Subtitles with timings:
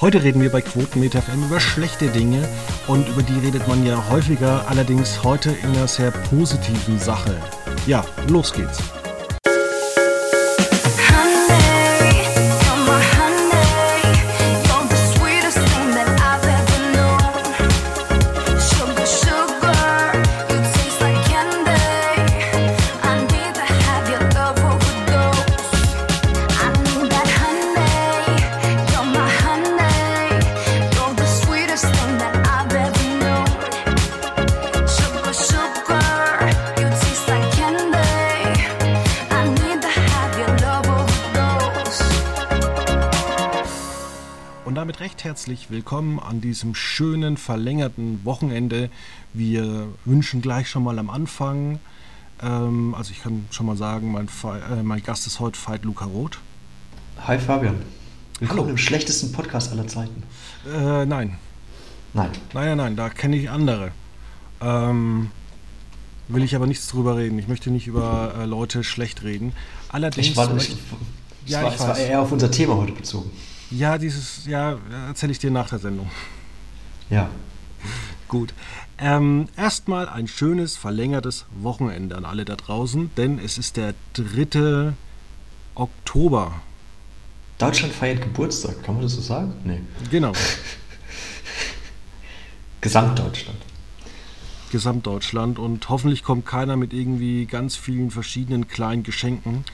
[0.00, 2.48] Heute reden wir bei Quotenmeter FM über schlechte Dinge
[2.88, 7.36] und über die redet man ja häufiger, allerdings heute in einer sehr positiven Sache.
[7.86, 8.82] Ja, los geht's.
[45.44, 48.88] Herzlich willkommen an diesem schönen verlängerten Wochenende.
[49.34, 51.80] Wir wünschen gleich schon mal am Anfang,
[52.42, 56.06] ähm, also ich kann schon mal sagen, mein, äh, mein Gast ist heute Veit Luca
[56.06, 56.38] Roth.
[57.26, 57.74] Hi Fabian.
[58.38, 58.70] Willkommen Hallo.
[58.70, 60.22] im schlechtesten Podcast aller Zeiten.
[60.66, 61.04] Äh, nein.
[61.04, 61.36] Nein.
[62.14, 63.90] Nein, nein, nein, da kenne ich andere.
[64.62, 65.30] Ähm,
[66.28, 67.38] will ich aber nichts drüber reden.
[67.38, 69.52] Ich möchte nicht über äh, Leute schlecht reden.
[69.90, 70.26] Allerdings.
[70.26, 70.70] Ich war, ich,
[71.44, 73.30] ich, ja, war, ich war eher auf unser Thema heute bezogen.
[73.76, 76.08] Ja, dieses, ja, erzähle ich dir nach der Sendung.
[77.10, 77.28] Ja.
[78.28, 78.54] Gut.
[78.98, 84.92] Ähm, erstmal ein schönes, verlängertes Wochenende an alle da draußen, denn es ist der 3.
[85.74, 86.52] Oktober.
[87.58, 89.52] Deutschland feiert Geburtstag, kann man das so sagen?
[89.64, 89.80] Nee.
[90.10, 90.32] Genau.
[92.80, 93.58] Gesamtdeutschland.
[94.70, 99.64] Gesamtdeutschland und hoffentlich kommt keiner mit irgendwie ganz vielen verschiedenen kleinen Geschenken.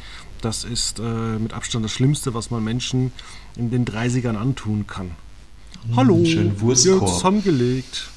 [0.41, 3.13] Das ist äh, mit Abstand das Schlimmste, was man Menschen
[3.57, 5.13] in den 30ern antun kann.
[5.87, 7.09] Mmh, Hallo, schön Wurstkorb.
[7.09, 8.09] zusammengelegt.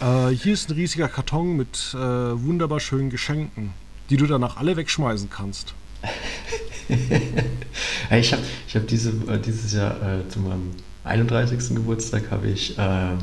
[0.00, 3.72] Äh, hier ist ein riesiger Karton mit äh, wunderbar schönen Geschenken,
[4.08, 5.74] die du danach alle wegschmeißen kannst.
[6.88, 10.70] ich habe ich hab diese, äh, dieses Jahr äh, zu meinem
[11.04, 11.76] 31.
[11.76, 13.16] Geburtstag habe ich äh,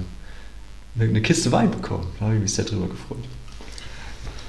[1.00, 2.08] eine Kiste Wein bekommen.
[2.20, 3.24] Da habe ich mich sehr drüber gefreut.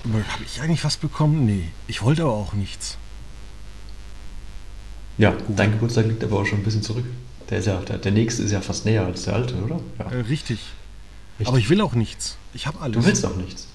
[0.05, 1.45] Habe ich eigentlich was bekommen?
[1.45, 2.97] Nee, ich wollte aber auch nichts.
[5.19, 7.05] Ja, dein Geburtstag liegt aber auch schon ein bisschen zurück.
[7.51, 9.81] Der, ist ja, der, der nächste ist ja fast näher als der alte, oder?
[9.99, 10.07] Ja.
[10.07, 10.61] Äh, richtig.
[11.39, 11.49] richtig.
[11.49, 12.37] Aber ich will auch nichts.
[12.55, 12.97] Ich habe alles.
[12.97, 13.67] Du willst auch nichts.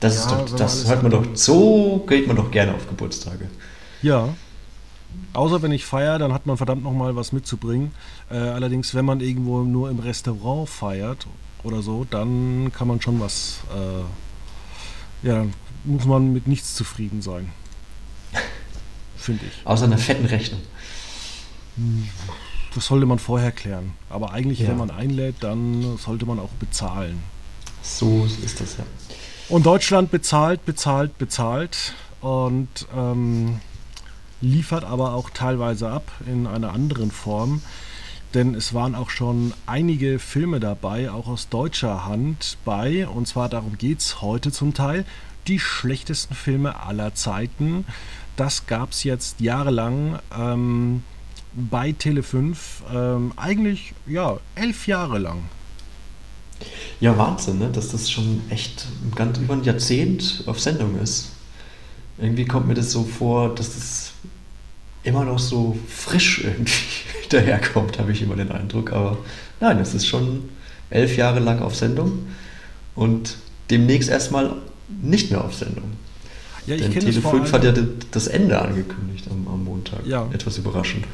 [0.00, 3.48] Das, ja, ist doch, das hört man doch, so geht man doch gerne auf Geburtstage.
[4.02, 4.30] Ja.
[5.32, 7.92] Außer wenn ich feiere, dann hat man verdammt nochmal was mitzubringen.
[8.30, 11.26] Äh, allerdings, wenn man irgendwo nur im Restaurant feiert
[11.62, 13.60] oder so, dann kann man schon was.
[13.72, 17.50] Äh, ja, dann muss man mit nichts zufrieden sein.
[19.16, 19.66] Finde ich.
[19.66, 20.60] Außer einer fetten Rechnung.
[22.74, 23.92] Das sollte man vorher klären.
[24.08, 24.68] Aber eigentlich, ja.
[24.68, 27.22] wenn man einlädt, dann sollte man auch bezahlen.
[27.82, 28.84] So ist das ja.
[29.48, 33.60] Und Deutschland bezahlt, bezahlt, bezahlt und ähm,
[34.40, 37.62] liefert aber auch teilweise ab in einer anderen Form.
[38.34, 43.06] Denn es waren auch schon einige Filme dabei, auch aus deutscher Hand bei.
[43.06, 45.04] Und zwar darum geht es heute zum Teil.
[45.48, 47.84] Die schlechtesten Filme aller Zeiten.
[48.36, 50.18] Das gab es jetzt jahrelang.
[50.34, 51.02] Ähm,
[51.54, 52.56] bei Tele5
[52.92, 55.44] ähm, eigentlich ja elf Jahre lang.
[57.00, 57.68] Ja, Wahnsinn, ne?
[57.72, 61.30] dass das schon echt ganz über ein Jahrzehnt auf Sendung ist.
[62.18, 64.12] Irgendwie kommt mir das so vor, dass das
[65.02, 66.72] immer noch so frisch irgendwie
[67.30, 68.92] daherkommt, habe ich immer den Eindruck.
[68.92, 69.18] Aber
[69.60, 70.48] nein, es ist schon
[70.90, 72.26] elf Jahre lang auf Sendung
[72.94, 73.36] und
[73.70, 74.54] demnächst erstmal
[75.02, 75.92] nicht mehr auf Sendung.
[76.66, 77.74] Ja, Denn Tele5 hat ja
[78.12, 80.06] das Ende angekündigt am, am Montag.
[80.06, 80.28] Ja.
[80.32, 81.04] Etwas überraschend.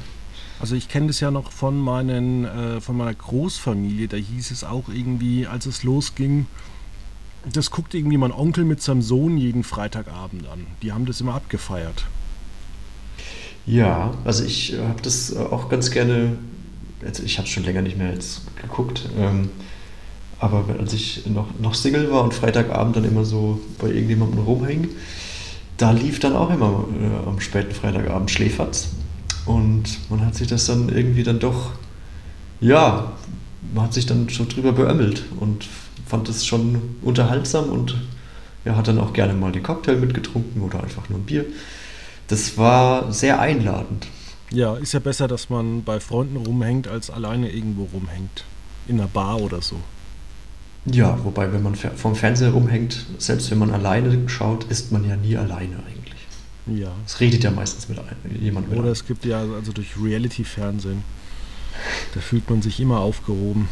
[0.61, 4.09] Also ich kenne das ja noch von, meinen, äh, von meiner Großfamilie.
[4.09, 6.47] Da hieß es auch irgendwie, als es losging,
[7.53, 10.67] das guckt irgendwie mein Onkel mit seinem Sohn jeden Freitagabend an.
[10.83, 12.07] Die haben das immer abgefeiert.
[13.67, 16.39] Ja, also ich äh, habe das äh, auch ganz gerne,
[17.05, 19.51] also ich habe schon länger nicht mehr jetzt geguckt, ähm,
[20.41, 24.89] aber als ich noch, noch Single war und Freitagabend dann immer so bei irgendjemandem rumhing,
[25.77, 28.89] da lief dann auch immer äh, am späten Freitagabend Schläferz.
[29.49, 31.71] Und man hat sich das dann irgendwie dann doch,
[32.61, 33.13] ja,
[33.75, 35.67] man hat sich dann schon drüber beömmelt und
[36.07, 37.97] fand es schon unterhaltsam und
[38.67, 41.47] ja, hat dann auch gerne mal den Cocktail mitgetrunken oder einfach nur ein Bier.
[42.27, 44.07] Das war sehr einladend.
[44.51, 48.45] Ja, ist ja besser, dass man bei Freunden rumhängt, als alleine irgendwo rumhängt.
[48.87, 49.77] In einer Bar oder so.
[50.85, 55.17] Ja, wobei, wenn man vom Fernseher rumhängt, selbst wenn man alleine schaut, ist man ja
[55.17, 55.98] nie alleine eigentlich.
[56.69, 56.93] Ja.
[57.07, 57.99] Es redet ja meistens mit
[58.41, 58.79] jemandem.
[58.79, 61.03] Oder es gibt ja also durch Reality-Fernsehen.
[62.15, 63.69] Da fühlt man sich immer aufgehoben.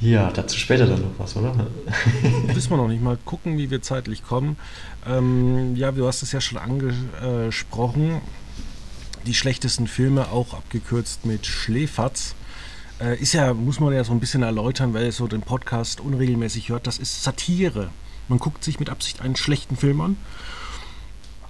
[0.00, 1.54] Ja, dazu später dann noch was, oder?
[2.54, 3.02] Wissen wir noch nicht.
[3.02, 4.56] Mal gucken, wie wir zeitlich kommen.
[5.06, 8.20] Ähm, ja, du hast es ja schon angesprochen.
[9.26, 12.34] Die schlechtesten Filme, auch abgekürzt mit Schläferz.
[13.00, 16.68] Äh, ist ja, muss man ja so ein bisschen erläutern, wer so den Podcast unregelmäßig
[16.68, 17.90] hört, das ist Satire.
[18.28, 20.16] Man guckt sich mit Absicht einen schlechten Film an.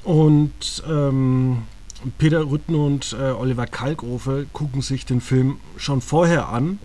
[0.05, 1.63] Und ähm,
[2.19, 6.79] Peter Rütten und äh, Oliver Kalkofe gucken sich den Film schon vorher an,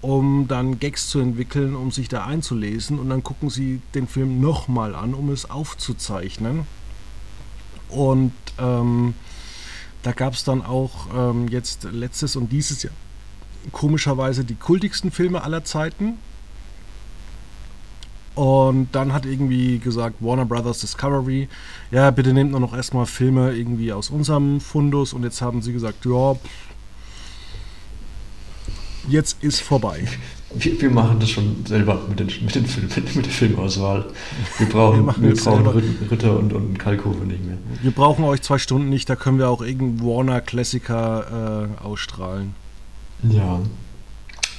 [0.00, 2.98] um dann Gags zu entwickeln, um sich da einzulesen.
[2.98, 6.66] Und dann gucken sie den Film nochmal an, um es aufzuzeichnen.
[7.90, 9.14] Und ähm,
[10.02, 12.94] da gab es dann auch ähm, jetzt letztes und dieses Jahr
[13.72, 16.18] komischerweise die kultigsten Filme aller Zeiten.
[18.38, 21.48] Und dann hat irgendwie gesagt Warner Brothers Discovery,
[21.90, 25.12] ja, bitte nehmt nur noch erstmal Filme irgendwie aus unserem Fundus.
[25.12, 26.36] Und jetzt haben sie gesagt, ja,
[29.08, 30.06] jetzt ist vorbei.
[30.54, 34.04] Wir, wir, machen das schon selber mit, den, mit, den Film, mit, mit der Filmauswahl.
[34.58, 37.58] Wir brauchen, wir, wir brauchen Ritter und, und Kalkofe nicht mehr.
[37.82, 42.54] Wir brauchen euch zwei Stunden nicht, da können wir auch irgendeinen Warner-Klassiker äh, ausstrahlen.
[43.28, 43.58] Ja.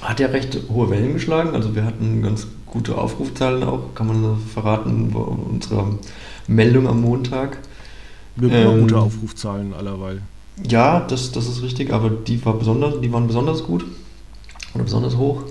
[0.02, 1.54] Hat ja recht hohe Wellen geschlagen.
[1.54, 5.98] Also wir hatten ganz gute Aufrufzahlen auch, kann man verraten, unsere
[6.46, 7.58] Meldung am Montag.
[8.36, 10.22] Wir haben ähm, gute Aufrufzahlen allerweil.
[10.68, 13.84] Ja, das, das ist richtig, aber die, war besonders, die waren besonders gut
[14.74, 15.42] oder besonders hoch.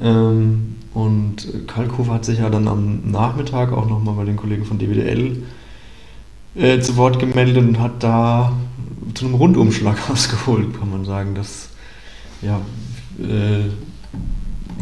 [0.00, 4.78] Ähm, und Kalkofe hat sich ja dann am Nachmittag auch nochmal bei den Kollegen von
[4.78, 5.42] DWDL
[6.54, 8.52] äh, zu Wort gemeldet und hat da
[9.14, 11.70] zu einem Rundumschlag ausgeholt, kann man sagen, dass
[12.42, 12.60] ja,
[13.20, 13.60] äh,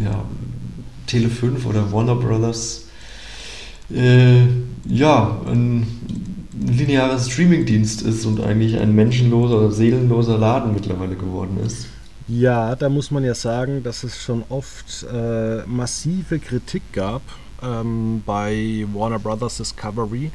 [0.03, 0.25] ja,
[1.06, 2.87] Tele 5 oder Warner Brothers
[3.94, 4.47] äh,
[4.88, 5.87] ja, ein
[6.58, 11.87] linearer Streamingdienst ist und eigentlich ein menschenloser seelenloser Laden mittlerweile geworden ist.
[12.29, 17.23] Ja, da muss man ja sagen, dass es schon oft äh, massive Kritik gab
[17.62, 20.32] ähm, bei Warner Brothers Discovery,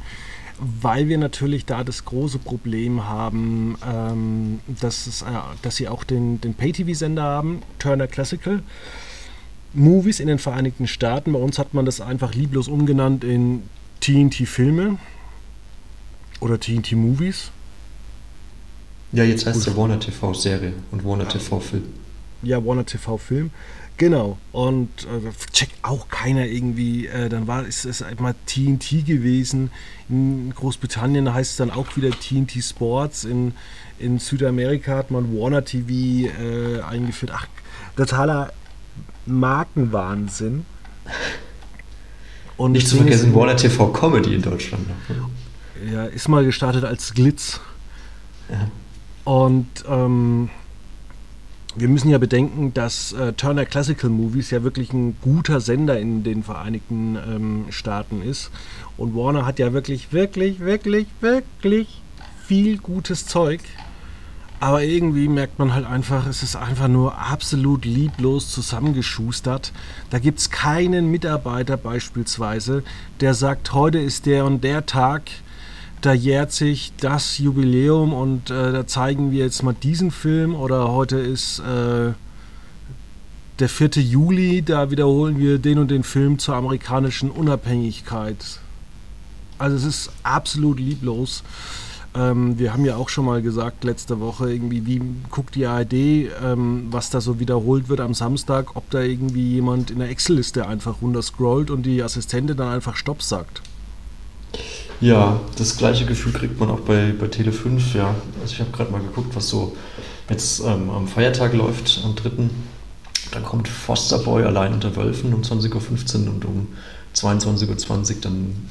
[0.58, 5.26] weil wir natürlich da das große Problem haben, ähm, dass, es, äh,
[5.60, 8.62] dass sie auch den, den Pay-TV-Sender haben, Turner Classical.
[9.74, 11.32] Movies in den Vereinigten Staaten.
[11.32, 13.62] Bei uns hat man das einfach lieblos umgenannt in
[14.00, 14.98] TNT Filme
[16.40, 17.50] oder TNT Movies.
[19.12, 21.84] Ja, jetzt heißt es ja Warner TV Serie und Warner TV Film.
[22.42, 23.50] Ja, Warner TV Film.
[23.98, 24.38] Genau.
[24.52, 27.06] Und äh, checkt auch keiner irgendwie.
[27.06, 29.70] Äh, dann war es ist einmal TNT gewesen.
[30.08, 33.24] In Großbritannien heißt es dann auch wieder TNT Sports.
[33.24, 33.52] In,
[33.98, 37.32] in Südamerika hat man Warner TV äh, eingeführt.
[37.34, 37.46] Ach,
[37.96, 38.52] totaler
[39.26, 40.64] Markenwahnsinn.
[42.56, 44.86] Und Nicht zu vergessen Warner TV Comedy in Deutschland.
[45.92, 47.60] Ja, ist mal gestartet als Glitz.
[48.50, 48.68] Ja.
[49.24, 50.50] Und ähm,
[51.74, 56.22] wir müssen ja bedenken, dass äh, Turner Classical Movies ja wirklich ein guter Sender in
[56.22, 58.50] den Vereinigten ähm, Staaten ist.
[58.96, 62.02] Und Warner hat ja wirklich, wirklich, wirklich, wirklich
[62.44, 63.60] viel gutes Zeug.
[64.62, 69.72] Aber irgendwie merkt man halt einfach, es ist einfach nur absolut lieblos zusammengeschustert.
[70.10, 72.84] Da gibt es keinen Mitarbeiter beispielsweise,
[73.18, 75.22] der sagt, heute ist der und der Tag,
[76.00, 80.92] da jährt sich das Jubiläum und äh, da zeigen wir jetzt mal diesen Film oder
[80.92, 82.12] heute ist äh,
[83.58, 83.88] der 4.
[84.00, 88.60] Juli, da wiederholen wir den und den Film zur amerikanischen Unabhängigkeit.
[89.58, 91.42] Also es ist absolut lieblos.
[92.14, 95.00] Ähm, wir haben ja auch schon mal gesagt letzte Woche, irgendwie, wie
[95.30, 99.90] guckt die ARD, ähm, was da so wiederholt wird am Samstag, ob da irgendwie jemand
[99.90, 103.62] in der Excel-Liste einfach runterscrollt und die Assistentin dann einfach Stopp sagt.
[105.00, 108.14] Ja, das gleiche Gefühl kriegt man auch bei, bei Tele 5, ja.
[108.40, 109.74] Also ich habe gerade mal geguckt, was so
[110.28, 112.30] jetzt ähm, am Feiertag läuft, am 3.
[113.32, 116.68] Da kommt Fosterboy allein unter Wölfen um 20.15 Uhr und um
[117.14, 118.68] 22.20 Uhr dann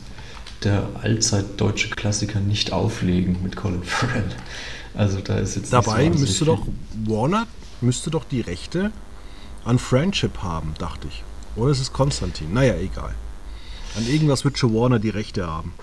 [0.64, 4.30] der allzeitdeutsche Klassiker nicht auflegen mit Colin Farrell.
[4.94, 6.68] Also da ist jetzt dabei so müsste doch
[7.06, 7.48] Warner
[7.80, 8.92] müsste doch die Rechte
[9.66, 11.24] an Friendship haben, dachte ich.
[11.56, 12.54] Oder ist es Konstantin?
[12.54, 13.14] Naja, egal.
[13.98, 15.74] An irgendwas wird schon Warner die Rechte haben.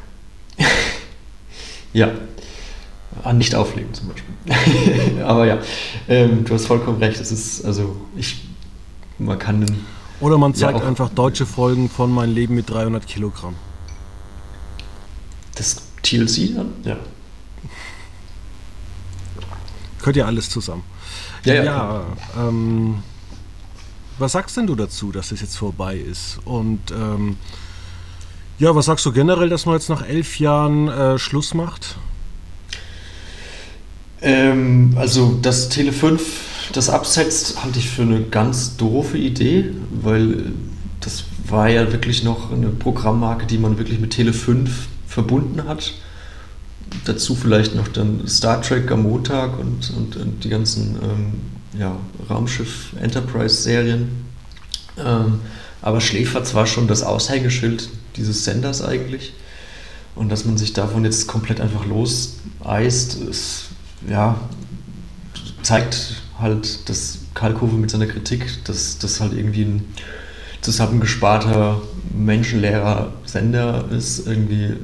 [1.92, 2.11] ja.
[3.25, 5.23] An nicht auflegen zum Beispiel.
[5.25, 5.58] Aber ja,
[6.08, 7.20] ähm, du hast vollkommen recht.
[7.20, 8.44] Es ist, also ich,
[9.18, 9.66] man kann.
[10.20, 13.54] Oder man zeigt ja einfach deutsche Folgen von Mein Leben mit 300 Kilogramm.
[15.58, 16.72] Das TLC dann?
[16.84, 16.96] Ja.
[19.98, 20.84] Gehört ja alles zusammen.
[21.44, 21.64] Ja, ja.
[21.64, 22.04] ja
[22.36, 23.02] ähm,
[24.18, 26.38] was sagst denn du dazu, dass das jetzt vorbei ist?
[26.44, 27.36] Und ähm,
[28.58, 31.96] ja, was sagst du generell, dass man jetzt nach elf Jahren äh, Schluss macht?
[34.20, 40.52] Ähm, also das Tele 5, das absetzt, halte ich für eine ganz doofe Idee, weil
[41.00, 44.88] das war ja wirklich noch eine Programmmarke, die man wirklich mit Tele 5
[45.18, 45.94] verbunden hat.
[47.06, 51.96] Dazu vielleicht noch dann Star Trek am Montag und, und, und die ganzen ähm, ja,
[52.30, 54.08] Raumschiff Enterprise-Serien.
[54.96, 55.40] Ähm,
[55.82, 59.34] aber schläfert zwar schon das Aushängeschild dieses Senders eigentlich.
[60.14, 63.66] Und dass man sich davon jetzt komplett einfach loseist, ist,
[64.08, 64.40] ja,
[65.62, 69.84] zeigt halt, dass Kalkove mit seiner Kritik, dass das halt irgendwie ein
[70.60, 71.80] zusammengesparter,
[72.16, 74.75] menschenleerer Sender ist, irgendwie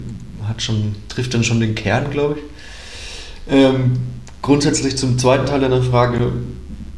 [0.48, 3.52] hat schon, trifft dann schon den Kern, glaube ich.
[3.52, 3.98] Ähm,
[4.42, 6.32] grundsätzlich zum zweiten Teil deiner Frage,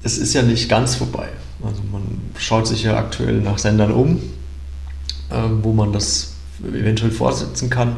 [0.02, 1.28] es ist ja nicht ganz vorbei.
[1.62, 2.02] Also man
[2.38, 4.20] schaut sich ja aktuell nach Sendern um,
[5.32, 7.96] ähm, wo man das eventuell fortsetzen kann.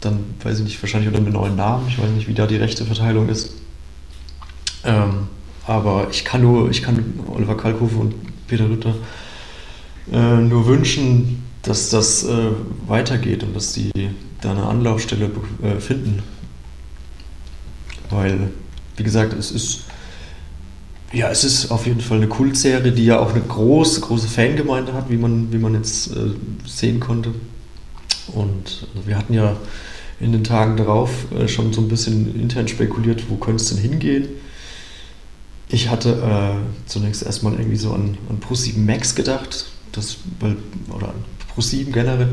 [0.00, 1.88] Dann weiß ich nicht, wahrscheinlich unter einem neuen Namen.
[1.88, 3.54] Ich weiß nicht, wie da die rechte Verteilung ist.
[4.84, 5.28] Ähm,
[5.66, 8.14] aber ich kann nur, ich kann Oliver Kalkofe und
[8.46, 8.94] Peter Luther
[10.12, 12.50] äh, nur wünschen, dass das äh,
[12.86, 13.90] weitergeht und dass die
[14.40, 15.30] da eine Anlaufstelle
[15.62, 16.22] äh, finden.
[18.10, 18.50] Weil,
[18.96, 19.84] wie gesagt, es ist
[21.12, 24.92] ja, es ist auf jeden Fall eine Kultserie, die ja auch eine große, große Fangemeinde
[24.92, 26.34] hat, wie man, wie man jetzt äh,
[26.66, 27.30] sehen konnte.
[28.34, 29.56] Und also wir hatten ja
[30.20, 33.78] in den Tagen darauf äh, schon so ein bisschen intern spekuliert, wo könnte es denn
[33.78, 34.28] hingehen.
[35.70, 40.56] Ich hatte äh, zunächst erstmal irgendwie so an, an Pro7 Max gedacht, das, weil,
[40.94, 41.24] oder an
[41.58, 42.28] Pro7 generell.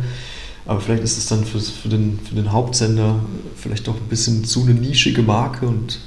[0.66, 3.20] Aber vielleicht ist es dann für, für, den, für den Hauptsender
[3.56, 6.00] vielleicht doch ein bisschen zu eine nischige Marke und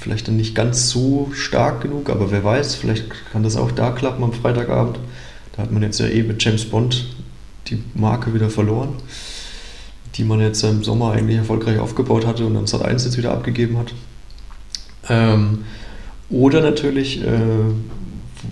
[0.00, 3.90] vielleicht dann nicht ganz so stark genug, aber wer weiß, vielleicht kann das auch da
[3.90, 4.98] klappen am Freitagabend.
[5.54, 7.06] Da hat man jetzt ja eh mit James Bond
[7.66, 8.94] die Marke wieder verloren,
[10.16, 13.32] die man jetzt im Sommer eigentlich erfolgreich aufgebaut hatte und dann Sat 1 jetzt wieder
[13.32, 13.92] abgegeben hat.
[15.08, 15.64] Ähm,
[16.30, 17.38] oder natürlich, äh,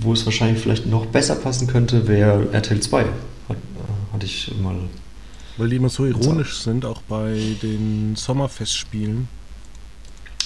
[0.01, 3.07] wo es wahrscheinlich vielleicht noch besser passen könnte, wäre RTL 2.
[4.19, 4.77] Hat, hatte ich mal.
[5.57, 9.29] Weil die immer so ironisch sind, auch bei den Sommerfestspielen.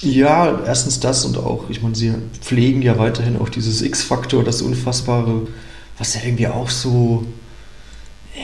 [0.01, 4.61] Ja, erstens das und auch, ich meine, sie pflegen ja weiterhin auch dieses X-Faktor, das
[4.61, 5.47] Unfassbare,
[5.99, 7.25] was ja irgendwie auch so,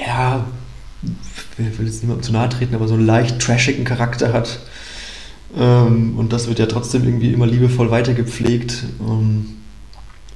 [0.06, 0.46] ja,
[1.58, 4.60] ich will jetzt niemandem zu nahe treten, aber so einen leicht trashigen Charakter hat.
[5.56, 8.84] Ähm, und das wird ja trotzdem irgendwie immer liebevoll weitergepflegt.
[9.00, 9.56] Ähm,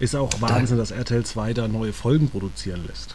[0.00, 3.14] ist auch Wahnsinn, da, dass RTL 2 da neue Folgen produzieren lässt.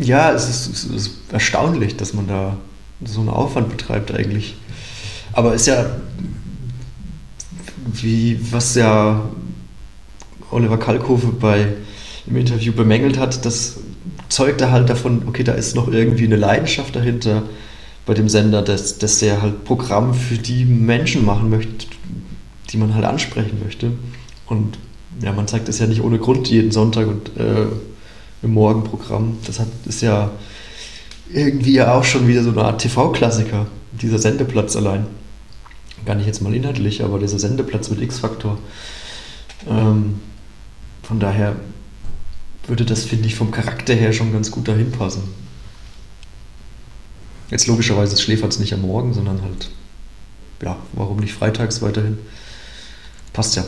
[0.00, 2.56] Ja, es ist, es ist erstaunlich, dass man da
[3.04, 4.56] so einen Aufwand betreibt eigentlich.
[5.32, 5.86] Aber ist ja
[7.92, 9.22] wie was ja
[10.50, 11.68] Oliver Kalkofe bei,
[12.26, 13.78] im Interview bemängelt hat, das
[14.28, 17.42] zeugt er halt davon, okay, da ist noch irgendwie eine Leidenschaft dahinter
[18.06, 21.86] bei dem Sender, dass, dass der halt Programm für die Menschen machen möchte,
[22.70, 23.92] die man halt ansprechen möchte.
[24.46, 24.78] Und
[25.22, 27.66] ja, man zeigt das ja nicht ohne Grund jeden Sonntag und äh,
[28.42, 29.38] im Morgenprogramm.
[29.46, 30.30] Das hat, ist ja
[31.32, 35.06] irgendwie ja auch schon wieder so eine Art TV-Klassiker, dieser Sendeplatz allein
[36.04, 38.58] gar nicht jetzt mal inhaltlich, aber dieser Sendeplatz mit X-Faktor.
[39.68, 40.20] Ähm,
[41.02, 41.56] von daher
[42.66, 45.22] würde das, finde ich, vom Charakter her schon ganz gut dahin passen.
[47.50, 49.70] Jetzt logischerweise schläfert es nicht am Morgen, sondern halt,
[50.62, 52.18] ja, warum nicht freitags weiterhin?
[53.32, 53.64] Passt ja.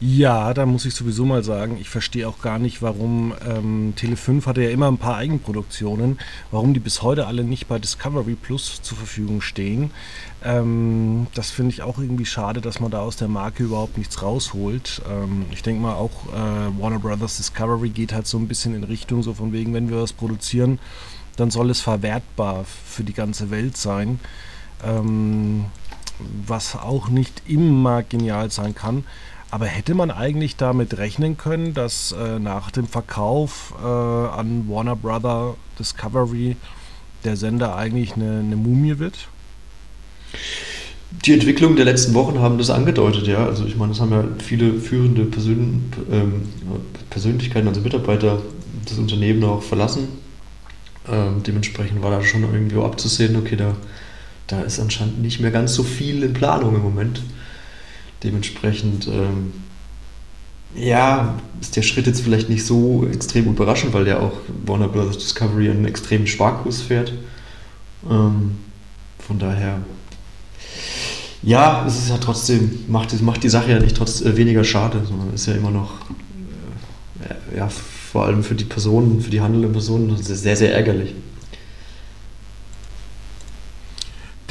[0.00, 4.44] Ja, da muss ich sowieso mal sagen, ich verstehe auch gar nicht, warum ähm, Tele5
[4.44, 6.18] hatte ja immer ein paar Eigenproduktionen,
[6.50, 9.92] warum die bis heute alle nicht bei Discovery Plus zur Verfügung stehen.
[10.42, 14.20] Ähm, das finde ich auch irgendwie schade, dass man da aus der Marke überhaupt nichts
[14.20, 15.00] rausholt.
[15.08, 18.84] Ähm, ich denke mal auch äh, Warner Brothers Discovery geht halt so ein bisschen in
[18.84, 20.80] Richtung so von wegen, wenn wir was produzieren,
[21.36, 24.18] dann soll es verwertbar für die ganze Welt sein.
[24.84, 25.66] Ähm,
[26.46, 29.04] was auch nicht immer genial sein kann.
[29.54, 34.96] Aber hätte man eigentlich damit rechnen können, dass äh, nach dem Verkauf äh, an Warner
[34.96, 36.56] Brother Discovery
[37.22, 39.14] der Sender eigentlich eine, eine Mumie wird?
[41.24, 43.46] Die Entwicklung der letzten Wochen haben das angedeutet, ja.
[43.46, 46.48] Also ich meine, das haben ja viele führende Persön ähm,
[47.10, 48.42] Persönlichkeiten, also Mitarbeiter
[48.86, 50.08] das Unternehmen auch verlassen.
[51.08, 53.76] Ähm, dementsprechend war da schon irgendwie abzusehen, okay, da,
[54.48, 57.22] da ist anscheinend nicht mehr ganz so viel in Planung im Moment.
[58.24, 59.52] Dementsprechend, ähm,
[60.74, 64.32] ja, ist der Schritt jetzt vielleicht nicht so extrem überraschend, weil ja auch
[64.66, 65.18] Warner Bros.
[65.18, 67.12] Discovery einen extremen Sparkurs fährt.
[68.10, 68.56] Ähm,
[69.18, 69.78] von daher,
[71.42, 75.02] ja, es ist ja trotzdem, macht, macht die Sache ja nicht trotz äh, weniger schade,
[75.06, 75.92] sondern ist ja immer noch,
[77.20, 81.14] äh, ja, vor allem für die Personen, für die handelnden Personen sehr, sehr ärgerlich.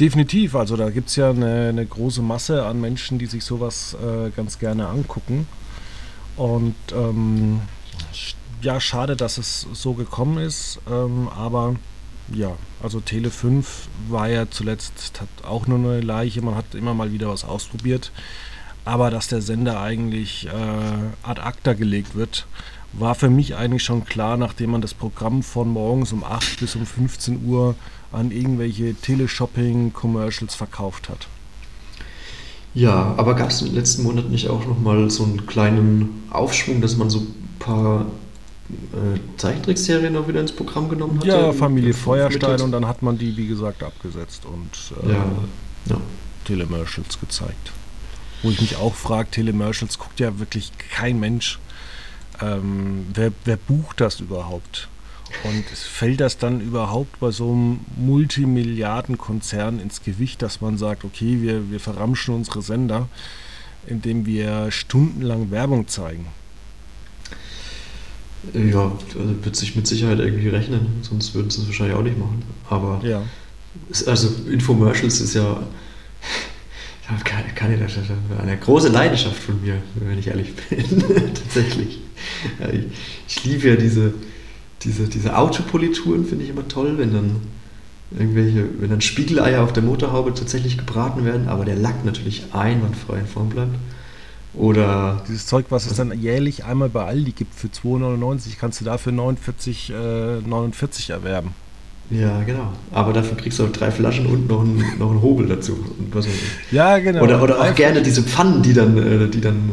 [0.00, 3.94] Definitiv, also da gibt es ja eine, eine, große Masse an Menschen, die sich sowas
[3.94, 5.46] äh, ganz gerne angucken.
[6.36, 7.60] Und ähm,
[8.60, 11.76] ja, schade, dass es so gekommen ist, ähm, aber
[12.32, 17.12] ja, also Tele 5 war ja zuletzt auch nur eine Leiche, man hat immer mal
[17.12, 18.10] wieder was ausprobiert.
[18.84, 20.50] aber dass der Sender eigentlich äh,
[21.22, 22.46] ad acta gelegt wird,
[22.92, 26.76] war für mich eigentlich schon klar, nachdem man das Programm von morgens um 8 bis
[26.76, 27.74] um 15 Uhr
[28.14, 31.26] an irgendwelche Teleshopping-Commercials verkauft hat.
[32.74, 36.96] Ja, aber gab es im letzten Monat nicht auch nochmal so einen kleinen Aufschwung, dass
[36.96, 38.06] man so ein paar
[38.68, 41.26] äh, Zeichentrickserien auch wieder ins Programm genommen hat?
[41.26, 45.24] Ja, Familie Feuerstein und dann hat man die, wie gesagt, abgesetzt und äh, ja,
[45.86, 46.00] ja.
[46.44, 47.72] Telemercials gezeigt.
[48.42, 51.60] Wo ich mich auch frage, Telemercials guckt ja wirklich kein Mensch.
[52.42, 54.88] Ähm, wer, wer bucht das überhaupt?
[55.42, 61.42] Und fällt das dann überhaupt bei so einem Multimilliardenkonzern ins Gewicht, dass man sagt, okay,
[61.42, 63.08] wir, wir verramschen unsere Sender,
[63.86, 66.26] indem wir stundenlang Werbung zeigen?
[68.52, 72.18] Ja, also wird sich mit Sicherheit irgendwie rechnen, sonst würden sie es wahrscheinlich auch nicht
[72.18, 72.42] machen.
[72.68, 73.22] Aber ja.
[74.06, 75.62] also Infomercials ist ja
[77.24, 77.86] keine, keine,
[78.40, 81.00] eine große Leidenschaft von mir, wenn ich ehrlich bin.
[81.34, 82.00] Tatsächlich.
[82.72, 82.84] Ich,
[83.28, 84.14] ich liebe ja diese,
[84.84, 87.36] diese, diese Autopolituren, finde ich immer toll, wenn dann
[88.18, 93.20] irgendwelche, wenn dann Spiegeleier auf der Motorhaube tatsächlich gebraten werden, aber der Lack natürlich einwandfrei
[93.20, 93.74] in Form bleibt.
[94.54, 95.22] Oder.
[95.26, 99.12] Dieses Zeug, was es dann jährlich einmal bei Aldi gibt für 2,99, kannst du dafür
[99.12, 101.54] 49, äh, 49 erwerben.
[102.10, 102.72] Ja, genau.
[102.92, 105.76] Aber dafür kriegst du auch drei Flaschen und noch einen, noch einen Hobel dazu.
[106.70, 107.22] ja, genau.
[107.22, 109.70] Oder, oder auch gerne diese Pfannen, die dann, äh, die dann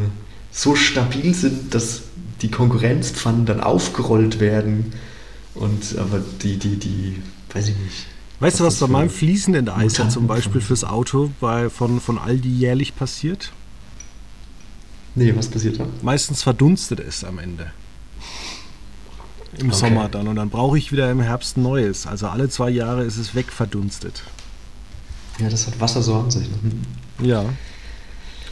[0.50, 2.02] so stabil sind, dass
[2.42, 4.92] die Konkurrenzpfannen dann aufgerollt werden.
[5.54, 7.22] Und aber die, die, die,
[7.52, 8.06] weiß ich nicht.
[8.40, 12.48] Weißt du, was bei meinem fließenden Eis zum Beispiel fürs Auto bei, von, von Aldi
[12.48, 13.52] jährlich passiert?
[15.14, 15.86] Nee, was passiert da?
[16.02, 17.70] Meistens verdunstet es am Ende.
[19.58, 19.76] Im okay.
[19.76, 20.26] Sommer dann.
[20.26, 22.06] Und dann brauche ich wieder im Herbst Neues.
[22.06, 24.24] Also alle zwei Jahre ist es wegverdunstet.
[25.38, 26.48] Ja, das hat Wasser so an sich.
[26.48, 27.26] Ne?
[27.28, 27.44] Ja.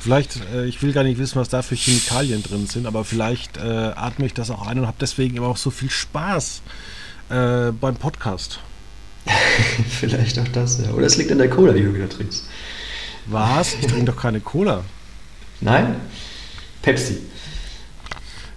[0.01, 3.59] Vielleicht, äh, ich will gar nicht wissen, was da für Chemikalien drin sind, aber vielleicht
[3.59, 6.63] äh, atme ich das auch ein und habe deswegen immer auch so viel Spaß
[7.29, 8.61] äh, beim Podcast.
[10.01, 10.91] vielleicht auch das, ja.
[10.93, 12.45] Oder es liegt an der Cola, die du wieder trinkst.
[13.27, 13.75] Was?
[13.75, 14.85] Ich trinke doch keine Cola.
[15.61, 15.97] Nein?
[16.81, 17.19] Pepsi.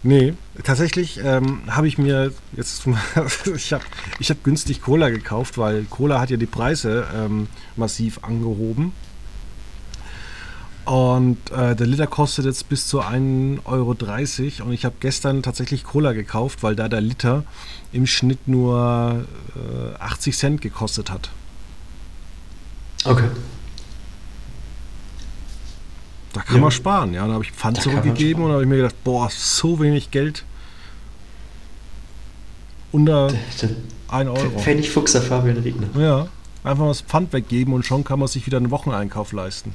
[0.02, 2.84] Nee, tatsächlich ähm, habe ich mir jetzt,
[3.56, 3.84] ich habe
[4.20, 8.94] ich hab günstig Cola gekauft, weil Cola hat ja die Preise ähm, massiv angehoben.
[10.86, 13.96] Und äh, der Liter kostet jetzt bis zu 1,30 Euro.
[14.68, 17.46] Und ich habe gestern tatsächlich Cola gekauft, weil da der Liter
[17.94, 21.30] im Schnitt nur äh, 80 Cent gekostet hat.
[23.06, 23.30] Okay.
[26.34, 26.62] Da kann ja.
[26.62, 27.26] man sparen, ja.
[27.28, 30.44] Da habe ich Pfand da zurückgegeben und habe ich mir gedacht, boah, so wenig Geld.
[32.92, 33.32] Unter
[34.10, 34.60] 1 Euro.
[34.60, 35.88] Pfennigfuchser Fabian Regner.
[35.98, 36.28] Ja,
[36.64, 39.74] einfach mal das Pfand weggeben und schon kann man sich wieder einen Wocheneinkauf leisten.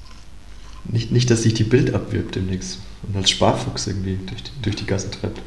[0.89, 4.77] Nicht, nicht dass sich die Bild abwirbt demnächst und als Sparfuchs irgendwie durch die, durch
[4.77, 5.41] die Gassen treibt.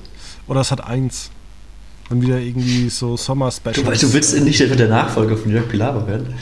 [0.47, 1.31] Oder es hat eins.
[2.09, 3.73] Dann wieder irgendwie so Sommer-Special.
[3.73, 6.33] Du, du willst nicht der Nachfolger von Jörg Pilawa werden?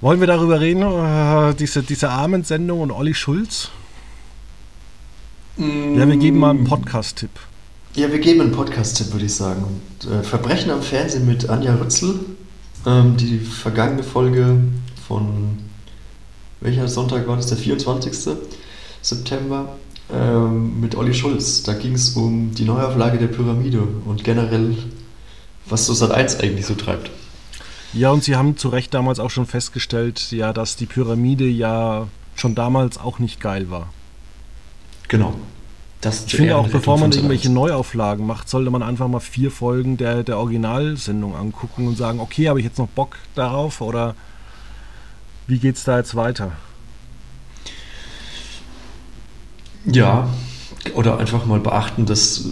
[0.00, 3.70] Wollen wir darüber reden, äh, diese, diese Armen-Sendung und Olli Schulz?
[5.56, 5.98] Mm.
[5.98, 7.30] Ja, wir geben mal einen Podcast-Tipp.
[7.96, 9.64] Ja, wir geben einen Podcast-Tipp, würde ich sagen.
[9.64, 12.20] Und, äh, Verbrechen am Fernsehen mit Anja Rützel.
[12.86, 14.60] Ähm, die vergangene Folge
[15.08, 15.58] von
[16.64, 17.46] welcher Sonntag war das?
[17.46, 18.36] Der 24.
[19.02, 19.68] September
[20.12, 21.62] ähm, mit Olli Schulz.
[21.62, 24.74] Da ging es um die Neuauflage der Pyramide und generell,
[25.66, 27.10] was so Sat 1 eigentlich so treibt.
[27.92, 32.08] Ja, und Sie haben zu Recht damals auch schon festgestellt, ja, dass die Pyramide ja
[32.34, 33.92] schon damals auch nicht geil war.
[35.08, 35.34] Genau.
[36.00, 39.96] Das ich finde auch, bevor man irgendwelche Neuauflagen macht, sollte man einfach mal vier Folgen
[39.96, 44.14] der, der Originalsendung angucken und sagen, okay, habe ich jetzt noch Bock darauf oder
[45.46, 46.52] wie geht es da jetzt weiter?
[49.84, 50.28] Ja,
[50.94, 52.44] oder einfach mal beachten, dass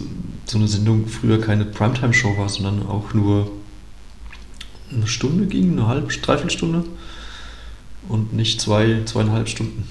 [0.45, 3.51] so eine Sendung früher keine Primetime-Show war, sondern auch nur
[4.91, 6.83] eine Stunde ging, eine halbe, dreiviertel Stunde
[8.07, 9.87] und nicht zwei, zweieinhalb Stunden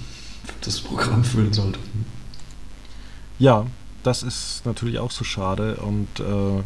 [0.60, 1.78] das Programm füllen sollte.
[3.38, 3.66] Ja,
[4.02, 6.62] das ist natürlich auch so schade und äh,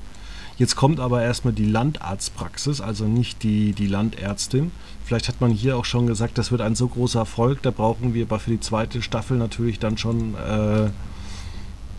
[0.59, 4.73] jetzt kommt aber erstmal die Landarztpraxis, also nicht die, die Landärztin.
[5.07, 8.13] Vielleicht hat man hier auch schon gesagt, das wird ein so großer Erfolg, da brauchen
[8.13, 10.91] wir aber für die zweite Staffel natürlich dann schon äh,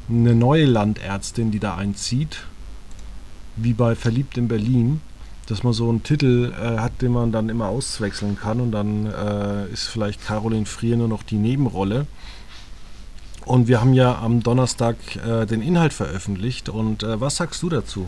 [0.10, 2.46] eine neue Landärztin, die da einzieht,
[3.56, 5.02] wie bei Verliebt in Berlin
[5.48, 9.06] dass man so einen Titel äh, hat, den man dann immer auswechseln kann und dann
[9.08, 12.06] äh, ist vielleicht Caroline Frier nur noch die Nebenrolle.
[13.46, 17.70] Und wir haben ja am Donnerstag äh, den Inhalt veröffentlicht und äh, was sagst du
[17.70, 18.08] dazu?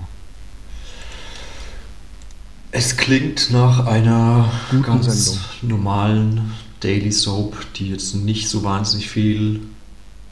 [2.71, 5.39] Es klingt nach einer Guten ganz Sendung.
[5.61, 6.51] normalen
[6.81, 9.61] Daily Soap, die jetzt nicht so wahnsinnig viel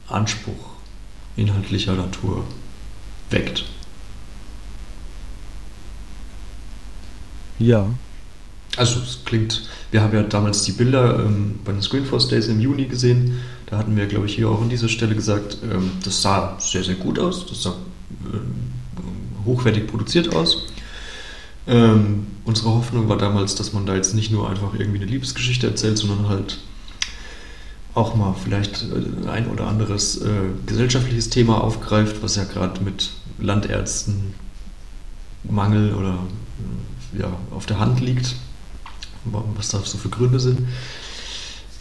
[0.08, 0.54] Anspruch
[1.36, 2.44] inhaltlicher Natur
[3.30, 3.64] weckt.
[7.58, 7.88] Ja.
[8.76, 12.60] Also es klingt, wir haben ja damals die Bilder ähm, bei den Screenforce Days im
[12.60, 13.40] Juni gesehen.
[13.66, 16.84] Da hatten wir, glaube ich, hier auch an dieser Stelle gesagt, ähm, das sah sehr,
[16.84, 17.46] sehr gut aus.
[17.46, 20.67] Das sah äh, hochwertig produziert aus.
[21.68, 25.66] Ähm, unsere Hoffnung war damals, dass man da jetzt nicht nur einfach irgendwie eine Liebesgeschichte
[25.66, 26.58] erzählt, sondern halt
[27.94, 30.28] auch mal vielleicht äh, ein oder anderes äh,
[30.66, 34.34] gesellschaftliches Thema aufgreift, was ja gerade mit Landärzten
[35.44, 36.18] Mangel oder
[37.14, 38.34] äh, ja, auf der Hand liegt,
[39.56, 40.60] was da so für Gründe sind.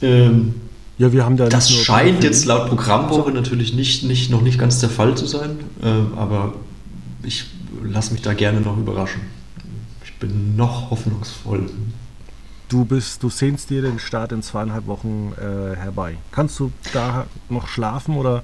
[0.02, 0.56] Ähm,
[0.98, 4.80] ja, wir haben da das scheint jetzt laut Programmwoche natürlich nicht, nicht, noch nicht ganz
[4.80, 6.56] der Fall zu sein, äh, aber
[7.24, 7.46] ich
[7.84, 9.22] lasse mich da gerne noch überraschen.
[10.18, 11.70] Ich bin noch hoffnungsvoll.
[12.70, 16.18] Du bist, du sehnst dir den Start in zweieinhalb Wochen äh, herbei.
[16.32, 18.42] Kannst du da noch schlafen oder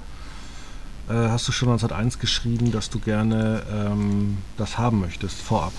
[1.09, 5.73] äh, hast du schon 1901 geschrieben, dass du gerne ähm, das haben möchtest vorab?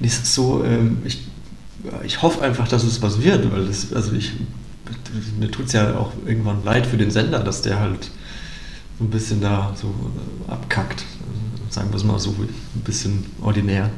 [0.00, 1.28] Es ist so, ähm, ich,
[2.02, 4.32] ich hoffe einfach, dass es was wird, weil das, also ich,
[5.38, 8.10] mir tut es ja auch irgendwann leid für den Sender, dass der halt
[8.98, 9.94] so ein bisschen da so
[10.48, 11.04] abkackt.
[11.74, 13.90] Sagen wir es mal so ein bisschen ordinär.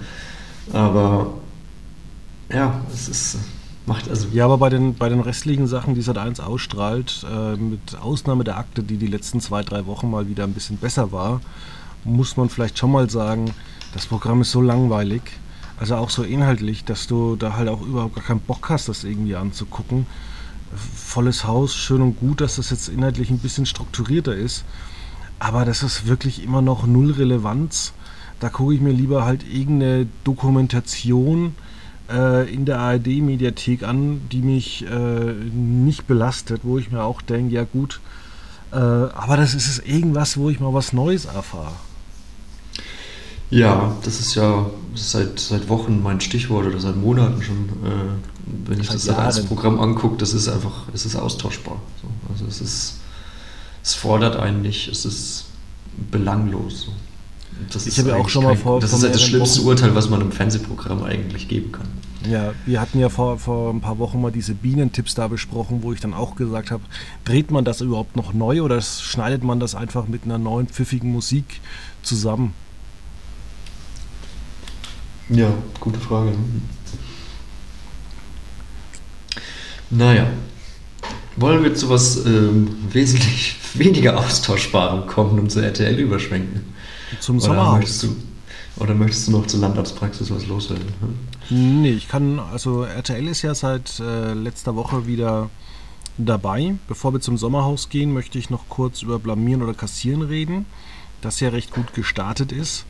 [0.73, 1.35] Aber
[2.51, 3.37] ja, es ist
[3.85, 4.29] macht also.
[4.33, 8.45] Ja, aber bei den, bei den restlichen Sachen, die Sat 1 ausstrahlt, äh, mit Ausnahme
[8.45, 11.43] der Akte, die die letzten zwei, drei Wochen mal wieder ein bisschen besser war,
[12.03, 13.53] muss man vielleicht schon mal sagen,
[13.93, 15.21] das Programm ist so langweilig,
[15.79, 19.05] also auch so inhaltlich, dass du da halt auch überhaupt gar keinen Bock hast, das
[19.05, 20.07] irgendwie anzugucken.
[20.75, 24.65] Volles Haus, schön und gut, dass das jetzt inhaltlich ein bisschen strukturierter ist,
[25.39, 27.93] aber das ist wirklich immer noch null Relevanz.
[28.41, 31.55] Da gucke ich mir lieber halt irgendeine Dokumentation
[32.11, 37.55] äh, in der ARD-Mediathek an, die mich äh, nicht belastet, wo ich mir auch denke,
[37.55, 38.01] ja gut,
[38.73, 41.73] äh, aber das ist irgendwas, wo ich mal was Neues erfahre.
[43.49, 48.81] Ja, das ist ja seit, seit Wochen mein Stichwort oder seit Monaten schon, äh, wenn
[48.81, 51.81] ich das als Programm angucke, das ist einfach, es ist austauschbar.
[52.03, 53.01] So, also es ist,
[53.87, 55.45] es fordert einen nicht, es ist
[56.11, 56.89] belanglos.
[57.73, 58.81] Das ich habe ja auch schon mal vor.
[58.81, 59.69] Das ist ja das schlimmste Wochen.
[59.69, 61.87] Urteil, was man im Fernsehprogramm eigentlich geben kann.
[62.29, 65.93] Ja, wir hatten ja vor, vor ein paar Wochen mal diese Bienentipps da besprochen, wo
[65.93, 66.83] ich dann auch gesagt habe,
[67.25, 71.13] dreht man das überhaupt noch neu oder schneidet man das einfach mit einer neuen pfiffigen
[71.13, 71.61] Musik
[72.03, 72.55] zusammen?
[75.29, 76.33] Ja, gute Frage.
[79.91, 80.27] Naja,
[81.37, 86.75] wollen wir zu was ähm, wesentlich weniger Austauschbarem kommen und zur RTL überschwenken?
[87.21, 87.79] Zum Sommerhaus.
[87.79, 88.17] Möchtest du,
[88.79, 90.87] oder möchtest du noch zur Landarztpraxis was loswerden?
[91.49, 91.83] Hm?
[91.83, 95.51] Nee, ich kann, also RTL ist ja seit äh, letzter Woche wieder
[96.19, 96.75] dabei.
[96.89, 100.67] Bevor wir zum Sommerhaus gehen, möchte ich noch kurz über Blamieren oder Kassieren reden,
[101.21, 102.85] das ja recht gut gestartet ist.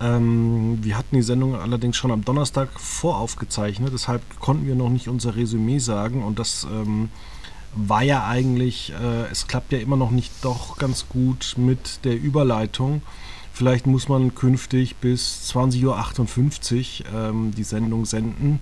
[0.00, 5.08] Ähm, wir hatten die Sendung allerdings schon am Donnerstag voraufgezeichnet, deshalb konnten wir noch nicht
[5.08, 7.10] unser Resümee sagen und das ähm,
[7.76, 12.20] war ja eigentlich, äh, es klappt ja immer noch nicht doch ganz gut mit der
[12.20, 13.02] Überleitung.
[13.52, 18.60] Vielleicht muss man künftig bis 20.58 Uhr ähm, die Sendung senden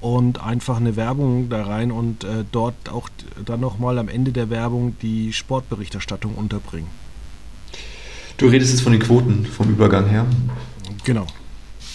[0.00, 3.08] und einfach eine Werbung da rein und äh, dort auch
[3.44, 6.88] dann nochmal am Ende der Werbung die Sportberichterstattung unterbringen.
[8.36, 10.24] Du redest jetzt von den Quoten vom Übergang her.
[11.04, 11.26] Genau.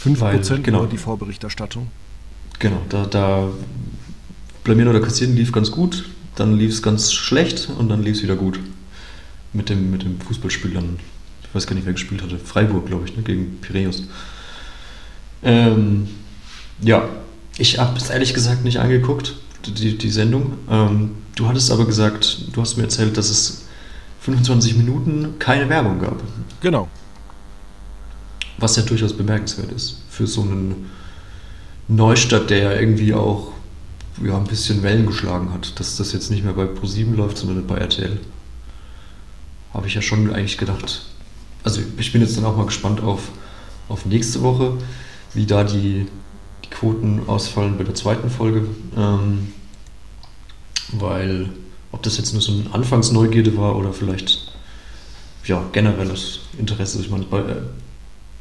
[0.04, 0.86] 5% Weil, genau.
[0.86, 1.88] die Vorberichterstattung.
[2.60, 3.50] Genau, da, da
[4.64, 8.24] Blamieren oder Kassieren lief ganz gut, dann lief es ganz schlecht und dann lief es
[8.24, 8.60] wieder gut.
[9.54, 10.98] Mit dem, mit dem Fußballspiel dann
[11.54, 14.02] ich weiß gar nicht, wer gespielt hatte, Freiburg, glaube ich, ne, gegen Piräus.
[15.44, 16.08] Ähm,
[16.82, 17.08] ja,
[17.60, 20.58] ich habe es ehrlich gesagt nicht angeguckt, die, die Sendung.
[20.68, 23.66] Ähm, du hattest aber gesagt, du hast mir erzählt, dass es
[24.22, 26.24] 25 Minuten keine Werbung gab.
[26.62, 26.88] Genau.
[28.58, 30.90] Was ja durchaus bemerkenswert ist für so einen
[31.88, 33.53] Neustadt, der ja irgendwie auch
[34.22, 37.66] ja, ein bisschen Wellen geschlagen hat, dass das jetzt nicht mehr bei Pro7 läuft, sondern
[37.66, 38.20] bei RTL.
[39.74, 41.06] Habe ich ja schon eigentlich gedacht,
[41.64, 43.30] also ich bin jetzt dann auch mal gespannt auf,
[43.90, 44.78] auf nächste Woche,
[45.34, 46.06] wie da die,
[46.64, 48.68] die Quoten ausfallen bei der zweiten Folge.
[48.96, 49.54] Ähm,
[50.92, 51.50] weil
[51.92, 54.52] ob das jetzt nur so eine Anfangsneugierde war oder vielleicht
[55.46, 57.00] ja, generelles Interesse.
[57.02, 57.40] Ich meine, bei,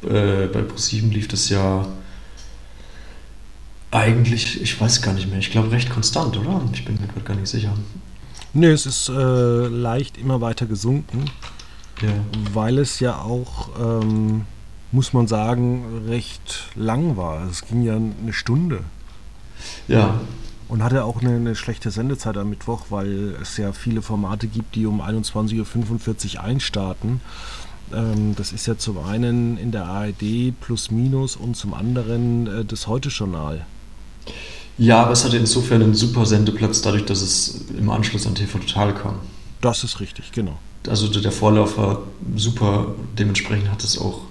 [0.07, 1.85] äh, bei ProSieben lief das ja
[3.93, 6.61] eigentlich, ich weiß gar nicht mehr, ich glaube recht konstant, oder?
[6.73, 7.73] Ich bin mir gerade gar nicht sicher.
[8.53, 11.25] Nee, es ist äh, leicht immer weiter gesunken.
[12.01, 12.09] Ja.
[12.53, 14.45] Weil es ja auch, ähm,
[14.91, 17.47] muss man sagen, recht lang war.
[17.47, 18.81] Es ging ja eine Stunde.
[19.87, 20.19] Ja,
[20.67, 24.75] Und hatte auch eine, eine, schlechte Sendezeit am Mittwoch, weil es ja viele Formate gibt,
[24.75, 27.21] die um 21.45 Uhr einstarten.
[27.93, 32.65] Ähm, das ist ja zum einen in der ARD plus minus und zum anderen äh,
[32.65, 33.65] das Heute-Journal.
[34.77, 38.57] Ja, aber es hatte insofern einen super Sendeplatz, dadurch, dass es im Anschluss an TV
[38.59, 39.15] Total kam.
[39.61, 40.57] Das ist richtig, genau.
[40.87, 42.01] Also der Vorlauf war
[42.35, 44.21] super, dementsprechend hat es auch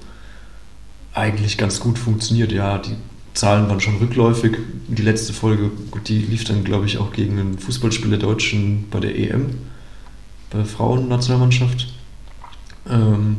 [1.14, 2.52] eigentlich ganz gut funktioniert.
[2.52, 2.96] Ja, die
[3.34, 4.58] Zahlen waren schon rückläufig.
[4.88, 8.88] Die letzte Folge, gut, die lief dann, glaube ich, auch gegen ein Fußballspiel der Deutschen
[8.90, 9.58] bei der EM,
[10.50, 11.88] bei der Frauennationalmannschaft.
[12.88, 13.38] Ähm,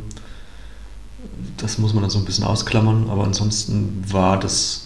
[1.58, 4.83] das muss man dann so ein bisschen ausklammern, aber ansonsten war das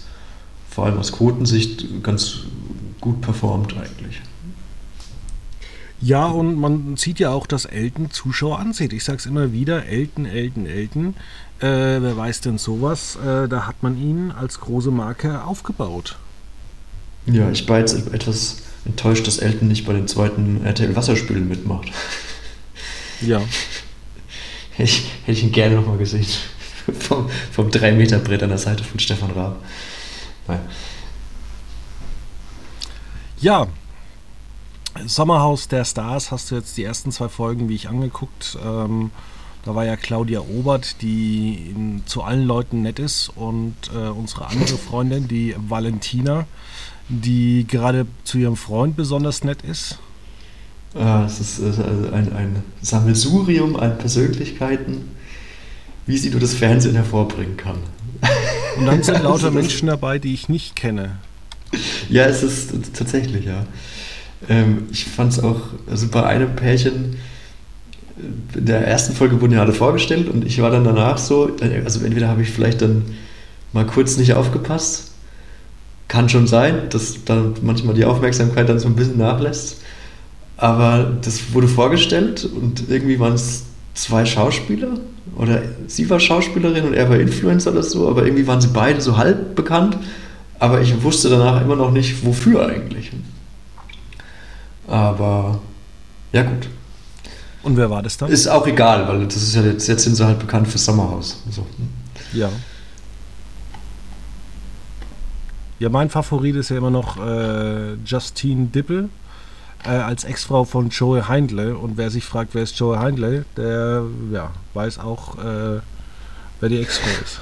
[0.78, 2.42] vor allem aus Quotensicht ganz
[3.00, 4.20] gut performt eigentlich.
[6.00, 8.92] Ja, und man sieht ja auch, dass Elton Zuschauer ansieht.
[8.92, 11.16] Ich sage es immer wieder, Elton, Elton, Elton.
[11.58, 13.16] Äh, wer weiß denn sowas?
[13.16, 16.16] Äh, da hat man ihn als große Marke aufgebaut.
[17.26, 21.88] Ja, ich war jetzt etwas enttäuscht, dass Elton nicht bei den zweiten RTL Wasserspielen mitmacht.
[23.20, 23.40] Ja.
[24.76, 26.24] hätte, ich, hätte ich ihn gerne nochmal gesehen.
[27.00, 29.60] vom, vom 3-Meter-Brett an der Seite von Stefan Raab.
[30.48, 30.60] Nein.
[33.40, 33.68] Ja,
[35.06, 38.58] Sommerhaus der Stars hast du jetzt die ersten zwei Folgen, wie ich angeguckt.
[38.64, 39.10] Ähm,
[39.64, 44.46] da war ja Claudia Obert, die in, zu allen Leuten nett ist und äh, unsere
[44.46, 46.46] andere Freundin, die Valentina,
[47.08, 49.98] die gerade zu ihrem Freund besonders nett ist.
[50.94, 51.82] Ah, es ist äh,
[52.12, 55.10] ein, ein Sammelsurium an Persönlichkeiten,
[56.06, 57.78] wie sie nur das Fernsehen hervorbringen kann.
[58.78, 61.16] Und dann sind lauter Menschen dabei, die ich nicht kenne.
[62.08, 63.66] Ja, es ist tatsächlich, ja.
[64.48, 65.60] Ähm, ich fand es auch
[65.90, 67.16] also bei einem Pärchen,
[68.54, 71.50] in der ersten Folge wurden ja alle vorgestellt und ich war dann danach so,
[71.84, 73.04] also entweder habe ich vielleicht dann
[73.72, 75.12] mal kurz nicht aufgepasst,
[76.08, 79.82] kann schon sein, dass dann manchmal die Aufmerksamkeit dann so ein bisschen nachlässt,
[80.56, 83.66] aber das wurde vorgestellt und irgendwie waren es
[83.98, 84.92] zwei Schauspieler
[85.36, 89.00] oder sie war Schauspielerin und er war Influencer oder so, aber irgendwie waren sie beide
[89.00, 89.96] so halb bekannt,
[90.58, 93.10] aber ich wusste danach immer noch nicht, wofür eigentlich.
[94.86, 95.60] Aber
[96.32, 96.68] ja, gut.
[97.62, 98.30] Und wer war das dann?
[98.30, 101.42] Ist auch egal, weil das ist ja jetzt, jetzt sind sie halt bekannt für Sommerhaus.
[101.50, 101.66] So.
[102.32, 102.48] Ja.
[105.80, 109.08] Ja, mein Favorit ist ja immer noch äh, Justine Dippel
[109.84, 111.76] äh, als Ex-Frau von Joey Heindle.
[111.76, 115.80] Und wer sich fragt, wer ist Joey Heindle, der ja, weiß auch, äh,
[116.60, 117.40] wer die Ex-Frau ist.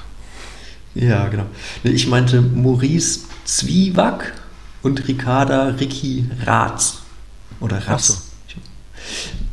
[0.95, 1.45] Ja, genau.
[1.83, 4.33] Ich meinte Maurice Zwieback
[4.81, 7.01] und Ricarda Ricky Ratz.
[7.59, 8.07] Oder Ratz.
[8.07, 8.59] So.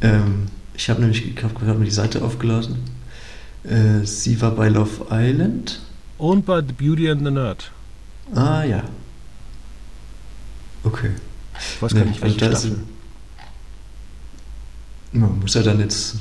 [0.01, 2.79] Ähm, ich habe nämlich, ich habe gerade mal die Seite aufgelassen.
[3.65, 5.81] Äh, sie war bei Love Island.
[6.19, 7.71] Und bei The Beauty and the Nerd.
[8.35, 8.83] Ah ja.
[10.83, 11.11] Okay.
[11.59, 12.73] Ich weiß gar nee, nicht, welche also Staffel.
[15.13, 16.17] Ist, man muss ja dann jetzt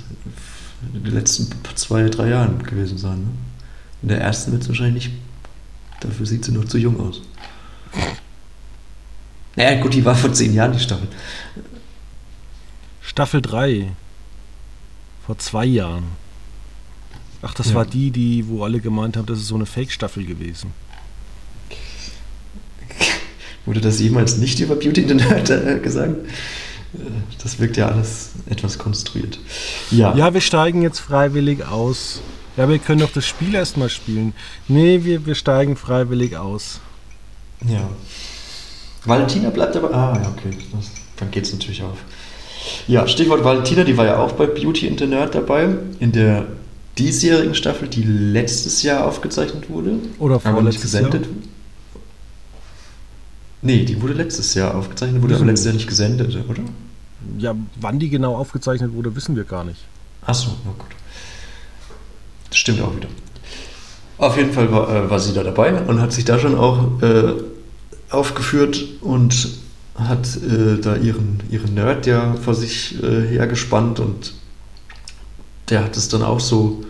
[0.93, 3.19] in den letzten zwei, drei Jahren gewesen sein.
[3.19, 3.27] Ne?
[4.03, 5.17] In der ersten wird es wahrscheinlich nicht.
[6.01, 7.21] Dafür sieht sie noch zu jung aus.
[9.55, 11.07] Naja, gut, die war vor zehn Jahren, die Staffel.
[13.01, 13.91] Staffel 3.
[15.25, 16.03] Vor zwei Jahren.
[17.41, 17.75] Ach, das ja.
[17.75, 20.71] war die, die, wo alle gemeint haben, das ist so eine Fake-Staffel gewesen.
[23.65, 26.15] Wurde das jemals nicht über Beauty in the Nerd äh, gesagt?
[27.41, 29.39] Das wirkt ja alles etwas konstruiert.
[29.89, 30.15] Ja.
[30.15, 32.21] ja, wir steigen jetzt freiwillig aus.
[32.55, 34.33] Ja, wir können doch das Spiel erstmal spielen.
[34.67, 36.81] Nee, wir, wir steigen freiwillig aus.
[37.67, 37.89] Ja.
[39.05, 39.93] Valentina bleibt aber.
[39.93, 40.55] Ah, ja, okay.
[40.71, 41.97] Das, dann geht es natürlich auf.
[42.87, 45.69] Ja, Stichwort Valentina, die war ja auch bei Beauty in the Nerd dabei.
[45.99, 46.45] In der
[46.97, 49.95] diesjährigen Staffel, die letztes Jahr aufgezeichnet wurde.
[50.19, 51.25] Oder vorletztes gesendet.
[51.25, 51.33] Jahr?
[53.63, 56.61] Nee, die wurde letztes Jahr aufgezeichnet, wurde aber letztes Jahr nicht gesendet, oder?
[57.37, 59.79] Ja, wann die genau aufgezeichnet wurde, wissen wir gar nicht.
[60.25, 60.91] Achso, na gut.
[62.49, 63.07] Das stimmt auch wieder.
[64.17, 67.01] Auf jeden Fall war, äh, war sie da dabei und hat sich da schon auch
[67.01, 67.33] äh,
[68.09, 69.49] aufgeführt und
[69.95, 74.33] hat äh, da ihren, ihren Nerd ja vor sich äh, hergespannt und
[75.69, 76.83] der hat es dann auch so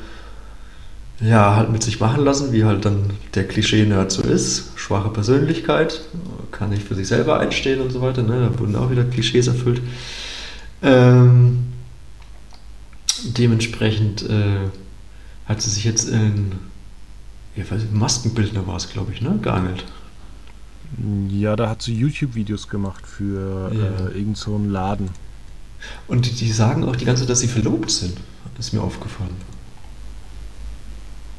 [1.22, 4.72] ja, halt mit sich machen lassen, wie halt dann der Klischee-Nerd so ist.
[4.76, 6.02] Schwache Persönlichkeit,
[6.52, 8.24] kann nicht für sich selber einstehen und so weiter.
[8.24, 8.50] Ne?
[8.50, 9.82] Da wurden auch wieder Klischees erfüllt.
[10.82, 11.66] Ähm,
[13.24, 14.70] dementsprechend äh,
[15.46, 16.54] hat sie sich jetzt in,
[17.56, 19.40] ich weiß Maskenbildner war es, glaube ich, ne?
[19.42, 19.86] geangelt.
[21.30, 24.08] Ja, da hat sie YouTube-Videos gemacht für ja.
[24.08, 25.10] äh, irgend so einen Laden.
[26.08, 28.18] Und die, die, sagen auch die ganze Zeit, dass sie verlobt sind.
[28.56, 29.36] Das ist mir aufgefallen.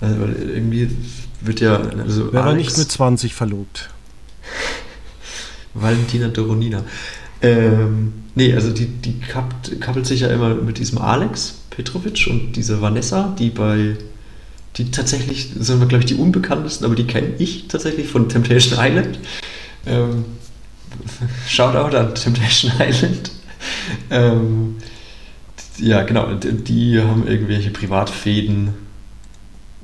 [0.04, 0.90] Also, weil irgendwie
[1.40, 1.76] wird ja.
[1.76, 3.90] Also Wäre Alex, nicht mit 20 verlobt.
[5.74, 6.84] Valentina Doronina.
[7.42, 12.80] Ähm, nee, also die, die kappelt sich ja immer mit diesem Alex Petrovic und dieser
[12.80, 13.96] Vanessa, die bei,
[14.76, 18.78] die tatsächlich, sind wir glaube ich die unbekanntesten, aber die kenne ich tatsächlich von Temptation
[18.80, 19.18] Island.
[19.86, 20.24] Ähm,
[21.48, 23.32] Shoutout an Temptation Island.
[24.10, 24.76] Ähm,
[25.78, 28.83] ja, genau, die haben irgendwelche Privatfäden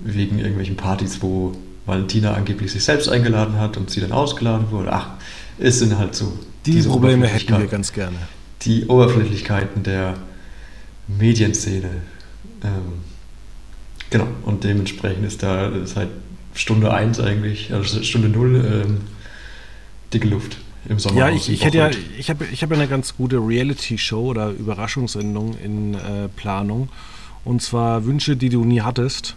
[0.03, 1.55] wegen irgendwelchen Partys, wo
[1.87, 4.93] Valentina angeblich sich selbst eingeladen hat und sie dann ausgeladen wurde.
[4.93, 5.11] Ach,
[5.59, 6.39] es sind halt so.
[6.67, 8.17] Die Probleme hätten wir ganz gerne.
[8.63, 10.17] Die Oberflächlichkeiten der
[11.09, 11.91] Medienszene.
[12.63, 13.01] Ähm,
[14.11, 16.09] genau, und dementsprechend ist da seit
[16.55, 18.99] Stunde 1 eigentlich, also Stunde 0, ähm,
[20.13, 20.59] dicke Luft
[20.89, 21.19] im Sommer.
[21.19, 25.57] Ja, ich, ich hätte ja, ich habe ich hab eine ganz gute Reality-Show oder Überraschungssendung
[25.59, 26.89] in äh, Planung.
[27.45, 29.35] Und zwar Wünsche, die du nie hattest.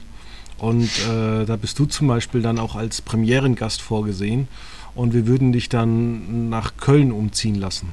[0.64, 4.48] Und äh, da bist du zum Beispiel dann auch als Premierengast vorgesehen.
[4.96, 7.90] Und wir würden dich dann nach Köln umziehen lassen.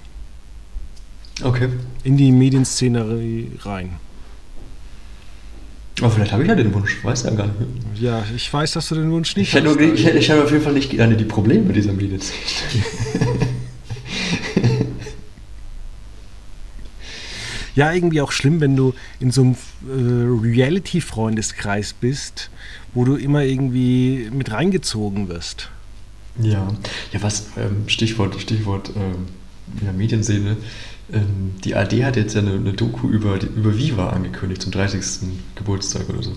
[1.42, 1.68] Okay.
[2.04, 3.96] In die Medienszenerie rein.
[6.00, 7.56] Aber vielleicht habe ich ja den Wunsch, weiß ja gar nicht.
[8.00, 9.64] Ja, ich weiß, dass du den Wunsch nicht ich hast.
[9.64, 12.84] Nur, ich, ich habe auf jeden Fall nicht gerne die Probleme mit dieser Medienszenerie.
[17.80, 19.56] ja, irgendwie auch schlimm, wenn du in so einem
[19.88, 22.50] äh, Reality-Freundeskreis bist,
[22.92, 25.70] wo du immer irgendwie mit reingezogen wirst.
[26.42, 26.68] Ja,
[27.10, 29.28] ja, was, ähm, Stichwort, Stichwort ähm,
[29.82, 30.58] ja, Medienszene.
[31.10, 35.00] Ähm, die AD hat jetzt ja eine, eine Doku über, über Viva angekündigt zum 30.
[35.54, 36.32] Geburtstag oder so.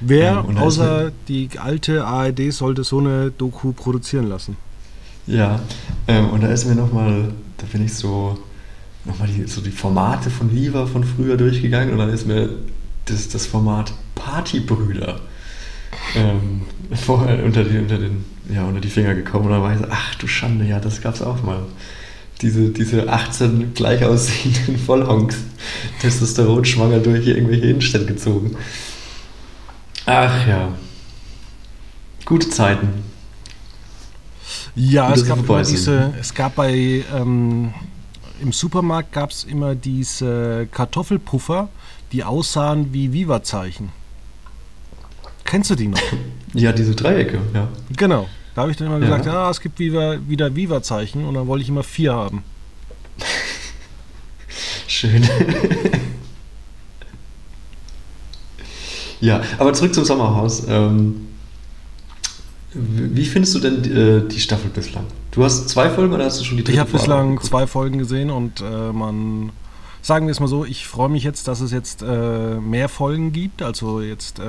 [0.00, 4.58] Wer ähm, außer die alte ARD sollte so eine Doku produzieren lassen?
[5.26, 5.60] Ja,
[6.08, 8.38] ähm, und da ist mir nochmal, da bin ich so
[9.04, 12.50] nochmal die, so die Formate von Viva von früher durchgegangen und dann ist mir
[13.06, 15.20] das, das Format Partybrüder
[16.14, 16.62] ähm,
[16.94, 19.86] vorher unter die, unter, den, ja, unter die Finger gekommen und dann war ich so,
[19.90, 21.60] ach du Schande, ja, das gab's auch mal.
[22.42, 25.36] Diese, diese 18 gleich aussehenden Vollhonks,
[26.00, 28.56] Testosteron schwanger durch irgendwelche Innenstädte gezogen.
[30.06, 30.74] Ach ja.
[32.24, 32.88] Gute Zeiten.
[34.74, 37.72] Ja, es gab immer diese, es gab bei ähm,
[38.44, 41.68] im Supermarkt gab es immer diese Kartoffelpuffer,
[42.12, 43.90] die aussahen wie Viva-Zeichen.
[45.44, 46.00] Kennst du die noch?
[46.56, 47.66] Ja, diese Dreiecke, ja.
[47.96, 48.28] Genau.
[48.54, 49.06] Da habe ich dann immer ja.
[49.06, 52.44] gesagt, ja, es gibt Viva, wieder Viva-Zeichen und dann wollte ich immer vier haben.
[54.86, 55.28] Schön.
[59.20, 60.64] ja, aber zurück zum Sommerhaus.
[60.68, 61.26] Ähm,
[62.74, 65.04] wie findest du denn die, äh, die, Staffel bislang?
[65.30, 67.98] Du hast zwei Folgen oder hast du schon die dritte Ich habe bislang zwei Folgen
[67.98, 69.50] gesehen und äh, man,
[70.02, 73.32] sagen wir es mal so, ich freue mich jetzt, dass es jetzt äh, mehr Folgen
[73.32, 73.62] gibt.
[73.62, 74.42] Also jetzt äh,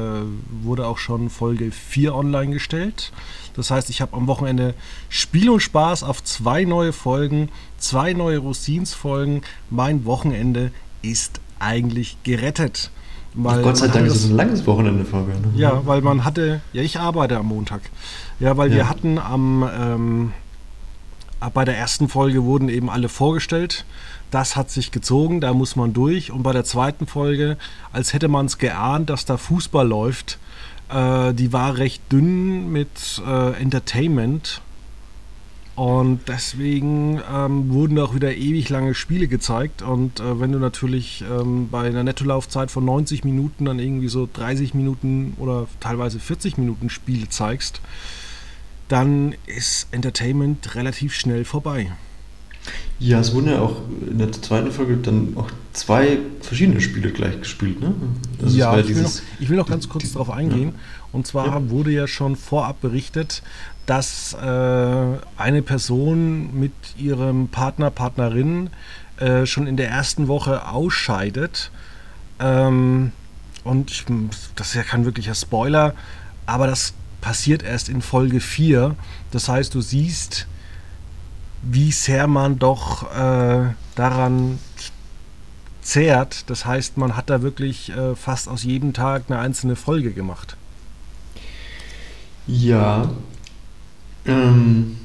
[0.63, 3.11] wurde auch schon Folge 4 online gestellt.
[3.55, 4.73] Das heißt, ich habe am Wochenende
[5.09, 9.43] Spiel und Spaß auf zwei neue Folgen, zwei neue Rosins-Folgen.
[9.69, 12.89] Mein Wochenende ist eigentlich gerettet.
[13.37, 15.41] Weil Gott sei Dank ist es ein langes Wochenende, Fabian.
[15.41, 15.51] Ne?
[15.55, 17.81] Ja, weil man hatte, ja, ich arbeite am Montag.
[18.39, 18.77] Ja, weil ja.
[18.77, 20.33] wir hatten am, ähm,
[21.53, 23.85] bei der ersten Folge wurden eben alle vorgestellt.
[24.31, 26.31] Das hat sich gezogen, da muss man durch.
[26.31, 27.57] Und bei der zweiten Folge,
[27.91, 30.39] als hätte man es geahnt, dass da Fußball läuft,
[30.89, 34.61] äh, die war recht dünn mit äh, Entertainment.
[35.75, 39.81] Und deswegen ähm, wurden auch wieder ewig lange Spiele gezeigt.
[39.81, 44.27] Und äh, wenn du natürlich ähm, bei einer Nettolaufzeit von 90 Minuten dann irgendwie so
[44.31, 47.81] 30 Minuten oder teilweise 40 Minuten Spiele zeigst,
[48.87, 51.91] dann ist Entertainment relativ schnell vorbei.
[52.99, 57.39] Ja, es wurden ja auch in der zweiten Folge dann auch zwei verschiedene Spiele gleich
[57.39, 57.93] gespielt, ne?
[58.41, 60.69] Also ja, ich will, noch, ich will, noch, ganz kurz die, darauf eingehen.
[60.69, 60.79] Ja.
[61.11, 61.69] Und zwar ja.
[61.69, 63.43] wurde ja schon vorab berichtet,
[63.85, 65.05] dass äh,
[65.37, 68.69] eine Person mit ihrem Partner, Partnerin
[69.17, 71.71] äh, schon in der ersten Woche ausscheidet.
[72.39, 73.11] Ähm,
[73.63, 74.05] und ich,
[74.55, 75.93] das ist ja kein wirklicher Spoiler,
[76.45, 78.95] aber das passiert erst in Folge 4.
[79.31, 80.47] Das heißt, du siehst,
[81.61, 84.59] wie sehr man doch äh, daran
[85.81, 86.49] zehrt.
[86.49, 90.57] Das heißt, man hat da wirklich äh, fast aus jedem Tag eine einzelne Folge gemacht.
[92.47, 93.09] Ja,
[94.25, 94.97] ähm,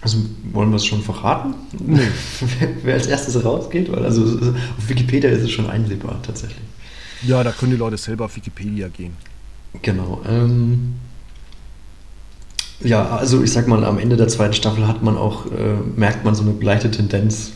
[0.00, 0.18] also
[0.52, 1.54] wollen wir es schon verraten?
[1.78, 2.00] Nee.
[2.82, 3.90] Wer als erstes rausgeht?
[3.90, 6.58] Weil also auf Wikipedia ist es schon einsehbar tatsächlich.
[7.22, 9.16] Ja, da können die Leute selber auf Wikipedia gehen.
[9.82, 10.20] Genau.
[10.28, 10.94] Ähm,
[12.80, 16.24] ja, also ich sag mal, am Ende der zweiten Staffel hat man auch, äh, merkt
[16.24, 17.52] man so eine leichte Tendenz,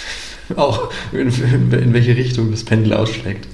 [0.56, 1.28] auch in,
[1.72, 3.48] in, welche Richtung das Pendel ausschlägt.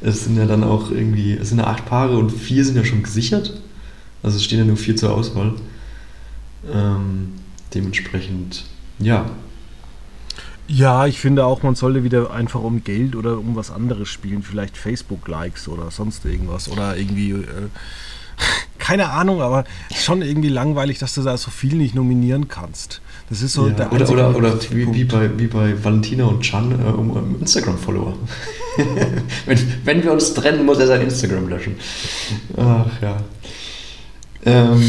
[0.00, 2.84] Es sind ja dann auch irgendwie, es sind ja acht Paare und vier sind ja
[2.84, 3.60] schon gesichert.
[4.22, 5.54] Also es stehen ja nur vier zur Auswahl.
[6.72, 7.34] Ähm,
[7.74, 8.64] dementsprechend
[8.98, 9.26] Ja.
[10.66, 14.42] Ja, ich finde auch, man sollte wieder einfach um Geld oder um was anderes spielen.
[14.42, 16.70] Vielleicht Facebook-Likes oder sonst irgendwas.
[16.70, 17.32] Oder irgendwie.
[17.32, 17.68] Äh,
[18.84, 19.64] keine Ahnung, aber
[19.94, 23.00] schon irgendwie langweilig, dass du da so viel nicht nominieren kannst.
[23.30, 26.42] Das ist so ja, der Oder, oder, oder wie, wie, bei, wie bei Valentina und
[26.42, 28.14] Chan äh, um, um Instagram-Follower.
[29.46, 31.76] wenn, wenn wir uns trennen, muss er sein Instagram löschen.
[32.58, 33.16] Ach ja.
[34.46, 34.82] Ähm,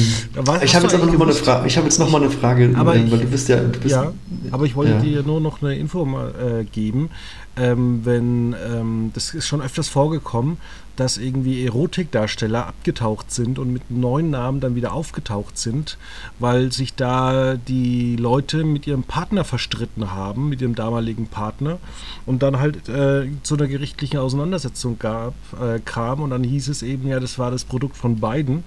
[0.63, 1.67] ich habe jetzt aber noch mal eine Frage.
[1.67, 3.57] Ich habe jetzt noch mal eine Frage, aber ähm, weil ich, du bist ja.
[3.57, 4.11] Du bist, ja,
[4.51, 4.99] aber ich wollte ja.
[4.99, 7.09] dir nur noch eine Info mal, äh, geben.
[7.57, 10.57] Ähm, wenn ähm, das ist schon öfters vorgekommen,
[10.97, 15.97] dass irgendwie Erotikdarsteller abgetaucht sind und mit neuen Namen dann wieder aufgetaucht sind,
[16.39, 21.79] weil sich da die Leute mit ihrem Partner verstritten haben, mit ihrem damaligen Partner
[22.25, 26.81] und dann halt äh, zu einer gerichtlichen Auseinandersetzung gab, äh, kam und dann hieß es
[26.81, 28.63] eben ja, das war das Produkt von beiden.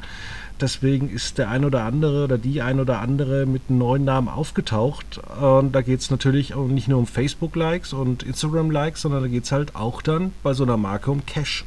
[0.61, 4.29] Deswegen ist der ein oder andere oder die ein oder andere mit einem neuen Namen
[4.29, 5.21] aufgetaucht.
[5.41, 9.45] Und da geht es natürlich auch nicht nur um Facebook-Likes und Instagram-Likes, sondern da geht
[9.45, 11.65] es halt auch dann bei so einer Marke um Cash.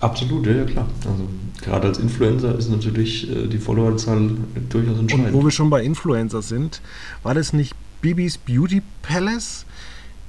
[0.00, 0.86] Absolut, ja, klar.
[1.06, 1.28] Also
[1.62, 4.30] gerade als Influencer ist natürlich äh, die Followerzahl
[4.68, 5.28] durchaus entscheidend.
[5.28, 6.80] Und wo wir schon bei Influencer sind,
[7.22, 9.64] war das nicht Bibis Beauty Palace,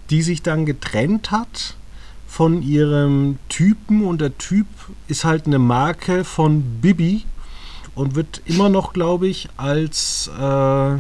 [0.10, 1.76] die sich dann getrennt hat
[2.28, 4.68] von ihrem Typen und der Typ
[5.08, 7.24] ist halt eine Marke von Bibi
[7.96, 10.98] und wird immer noch, glaube ich, als äh,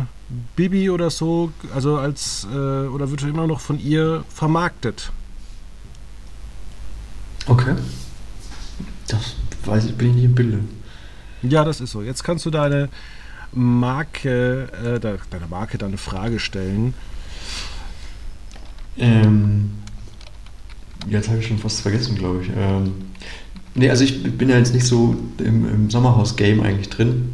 [0.55, 5.11] Bibi oder so, also als, äh, oder wird immer noch von ihr vermarktet.
[7.47, 7.75] Okay.
[9.07, 9.35] Das
[9.65, 10.59] weiß ich, bin ich nicht im Bilde.
[11.43, 12.01] Ja, das ist so.
[12.01, 12.89] Jetzt kannst du deine
[13.51, 16.93] Marke, äh, deine Marke, deine Frage stellen.
[18.97, 19.71] Ähm,
[21.07, 22.49] jetzt habe ich schon fast vergessen, glaube ich.
[22.55, 23.11] Ähm,
[23.75, 27.29] nee, also ich bin ja jetzt nicht so im, im Sommerhaus-Game eigentlich drin.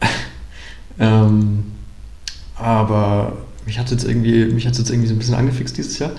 [0.98, 1.64] ähm,
[2.54, 6.12] aber mich hat jetzt irgendwie, mich hat jetzt irgendwie so ein bisschen angefixt dieses Jahr.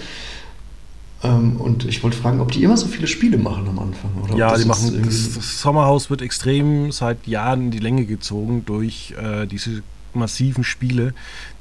[1.24, 4.12] Ähm, und ich wollte fragen, ob die immer so viele Spiele machen am Anfang.
[4.24, 5.02] Oder ja, die machen.
[5.06, 9.84] Das, das, Sommerhaus wird extrem seit Jahren in die Länge gezogen durch äh, diese
[10.14, 11.14] massiven Spiele,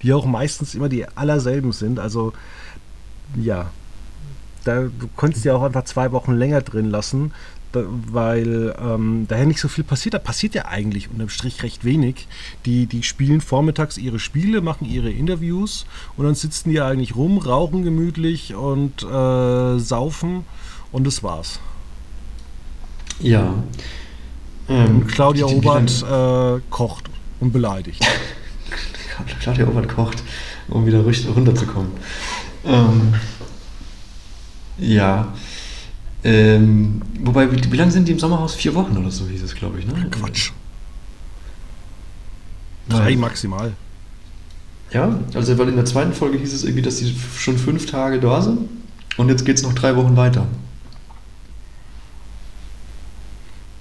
[0.03, 1.99] die auch meistens immer die allerselben sind.
[1.99, 2.33] Also
[3.37, 3.71] ja,
[4.65, 7.33] da du konntest ja auch einfach zwei Wochen länger drin lassen,
[7.73, 10.15] da, weil ähm, daher nicht so viel passiert.
[10.15, 12.27] Da passiert ja eigentlich unterm Strich recht wenig.
[12.67, 15.87] Die, die spielen vormittags ihre Spiele, machen ihre Interviews
[16.17, 20.45] und dann sitzen die eigentlich rum, rauchen gemütlich und äh, saufen
[20.93, 21.61] und das war's.
[23.21, 23.55] Ja.
[24.69, 27.05] Ähm, und Claudia Obert äh, kocht
[27.39, 28.05] und beleidigt.
[29.41, 30.23] Claudia Obert kocht,
[30.69, 31.91] um wieder runterzukommen.
[32.65, 33.15] Ähm,
[34.81, 35.33] ja.
[36.23, 38.55] Ähm, wobei, wie, wie lange sind die im Sommerhaus?
[38.55, 40.07] Vier Wochen oder so hieß es, glaube ich, ne?
[40.11, 40.53] Quatsch.
[42.89, 43.73] Drei maximal.
[44.93, 48.19] Ja, also weil in der zweiten Folge hieß es irgendwie, dass sie schon fünf Tage
[48.19, 48.69] da sind
[49.17, 50.47] und jetzt geht es noch drei Wochen weiter.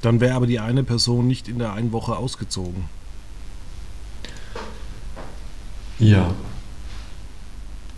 [0.01, 2.85] Dann wäre aber die eine Person nicht in der einen Woche ausgezogen.
[5.97, 6.33] Ja.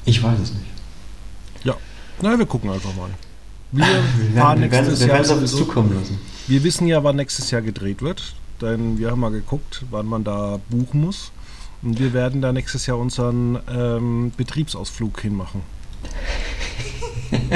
[0.05, 0.70] Ich weiß es nicht.
[2.21, 3.09] Na, wir gucken einfach mal.
[3.71, 5.37] Wir, wir fahren werden, nächstes wir werden, Jahr.
[5.37, 6.19] Wir es zukommen lassen.
[6.47, 8.35] Wir wissen ja, wann nächstes Jahr gedreht wird.
[8.61, 11.31] Denn wir haben mal geguckt, wann man da buchen muss.
[11.81, 15.61] Und wir werden da nächstes Jahr unseren ähm, Betriebsausflug hinmachen.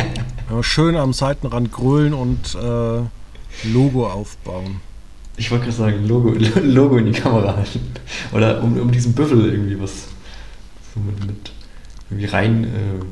[0.50, 4.82] ja, schön am Seitenrand grölen und äh, Logo aufbauen.
[5.38, 6.30] Ich wollte gerade sagen, Logo,
[6.64, 7.92] Logo in die Kamera halten.
[8.34, 10.08] Oder um, um diesen Büffel irgendwie was
[10.94, 11.52] so mit, mit
[12.10, 13.06] irgendwie rein äh,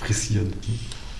[0.00, 0.52] frisieren.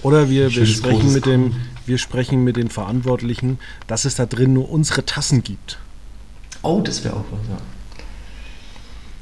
[0.02, 1.54] Oder wir, wir sprechen, mit dem,
[1.86, 5.78] wir sprechen mit den Verantwortlichen, dass es da drin nur unsere Tassen gibt.
[6.62, 7.58] Oh, das wäre auch was, ja.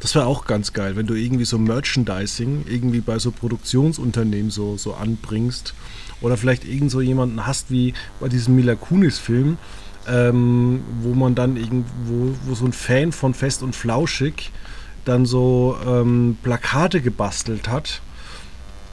[0.01, 4.77] Das wäre auch ganz geil, wenn du irgendwie so Merchandising irgendwie bei so Produktionsunternehmen so,
[4.77, 5.75] so anbringst.
[6.21, 9.59] Oder vielleicht irgend so jemanden hast wie bei diesem Mila Kunis-Film,
[10.07, 14.53] ähm, wo man dann irgendwo, wo so ein Fan von Fest und Flauschig
[15.05, 18.01] dann so ähm, Plakate gebastelt hat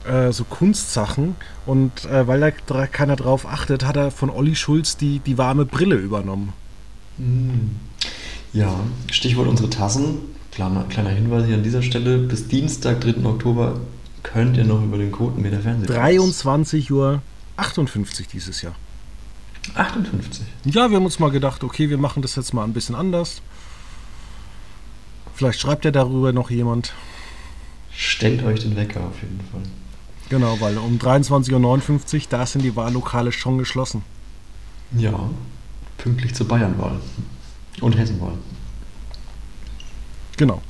[0.06, 1.36] äh, so Kunstsachen
[1.66, 5.64] und äh, weil da keiner drauf achtet, hat er von Olli Schulz die, die warme
[5.64, 6.52] Brille übernommen.
[8.52, 8.80] Ja,
[9.10, 10.18] Stichwort unsere Tassen.
[10.52, 12.18] Kleiner, kleiner Hinweis hier an dieser Stelle.
[12.18, 13.24] Bis Dienstag, 3.
[13.24, 13.80] Oktober,
[14.22, 15.86] könnt ihr noch über den Code mit der Fernseh.
[15.86, 17.20] 23 Uhr
[17.56, 18.74] 58 dieses Jahr.
[19.74, 20.46] 58?
[20.64, 23.42] Ja, wir haben uns mal gedacht, okay, wir machen das jetzt mal ein bisschen anders.
[25.34, 26.94] Vielleicht schreibt ja darüber noch jemand.
[27.92, 29.62] Stellt euch den Wecker auf jeden Fall.
[30.28, 34.02] Genau, weil um 23.59 Uhr, da sind die Wahllokale schon geschlossen.
[34.96, 35.30] Ja,
[35.98, 37.00] pünktlich zur Bayernwahl
[37.80, 38.34] und Hessenwahl.
[40.36, 40.62] Genau.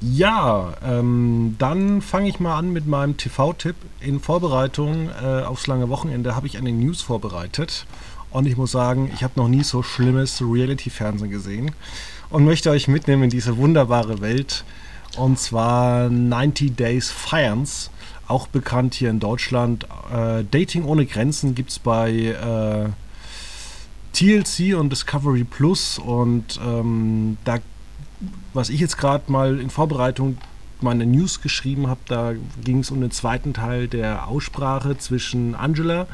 [0.00, 3.76] Ja, ähm, dann fange ich mal an mit meinem TV-Tipp.
[4.00, 7.86] In Vorbereitung äh, aufs lange Wochenende habe ich eine News vorbereitet.
[8.30, 11.70] Und ich muss sagen, ich habe noch nie so schlimmes Reality-Fernsehen gesehen.
[12.30, 14.64] Und möchte euch mitnehmen in diese wunderbare Welt.
[15.16, 17.90] Und zwar 90 Days Fiance,
[18.32, 19.86] auch bekannt hier in Deutschland.
[20.12, 22.88] Äh, Dating ohne Grenzen gibt es bei äh,
[24.12, 25.98] TLC und Discovery Plus.
[25.98, 27.58] Und ähm, da
[28.54, 30.38] was ich jetzt gerade mal in Vorbereitung
[30.80, 36.06] meine News geschrieben habe, da ging es um den zweiten Teil der Aussprache zwischen Angela,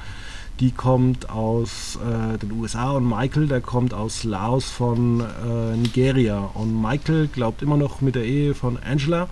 [0.61, 6.51] die kommt aus äh, den USA, und Michael, der kommt aus Laos von äh, Nigeria.
[6.55, 9.29] Und Michael glaubt immer noch mit der Ehe von Angela.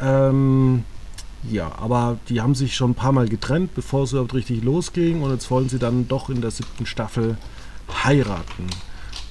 [0.00, 0.84] Ähm,
[1.50, 5.22] ja, aber die haben sich schon ein paar Mal getrennt, bevor es überhaupt richtig losging.
[5.22, 7.36] Und jetzt wollen sie dann doch in der siebten Staffel
[8.04, 8.66] heiraten.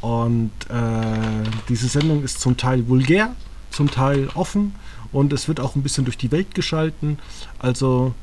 [0.02, 3.36] Und äh, diese Sendung ist zum Teil vulgär,
[3.72, 4.76] zum Teil offen
[5.14, 7.20] und es wird auch ein bisschen durch die Welt geschalten.
[7.60, 8.14] Also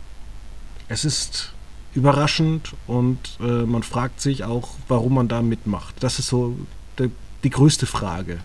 [0.88, 1.54] es ist
[1.94, 5.94] überraschend und äh, man fragt sich auch, warum man da mitmacht.
[6.00, 6.56] Das ist so
[6.98, 7.10] de,
[7.44, 8.40] die größte Frage,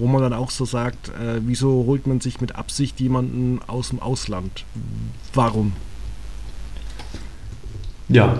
[0.00, 3.90] wo man dann auch so sagt, äh, wieso holt man sich mit Absicht jemanden aus
[3.90, 4.64] dem Ausland?
[5.34, 5.72] Warum?
[8.08, 8.38] Ja.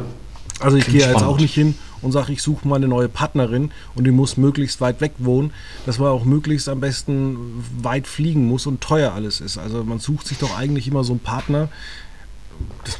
[0.58, 3.70] Also ich gehe jetzt auch nicht hin und sage, ich suche mal eine neue Partnerin
[3.94, 5.52] und die muss möglichst weit weg wohnen,
[5.86, 9.58] dass man auch möglichst am besten weit fliegen muss und teuer alles ist.
[9.58, 11.68] Also man sucht sich doch eigentlich immer so einen Partner,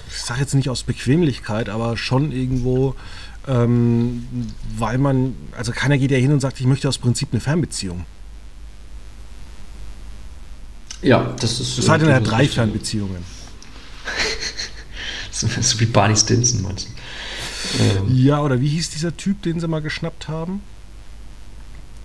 [0.09, 2.95] ich sage jetzt nicht aus Bequemlichkeit, aber schon irgendwo,
[3.47, 4.27] ähm,
[4.79, 8.05] weil man, also keiner geht ja hin und sagt, ich möchte aus Prinzip eine Fernbeziehung.
[11.03, 11.79] Ja, das ist.
[11.79, 13.25] Das hat ja drei Fernbeziehungen.
[15.31, 17.83] so, so wie Barney Stinson meinst du?
[17.83, 18.05] Ähm.
[18.09, 20.63] Ja, oder wie hieß dieser Typ, den sie mal geschnappt haben?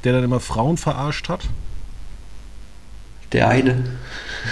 [0.04, 1.42] Der dann immer Frauen verarscht hat?
[3.32, 3.84] Der eine.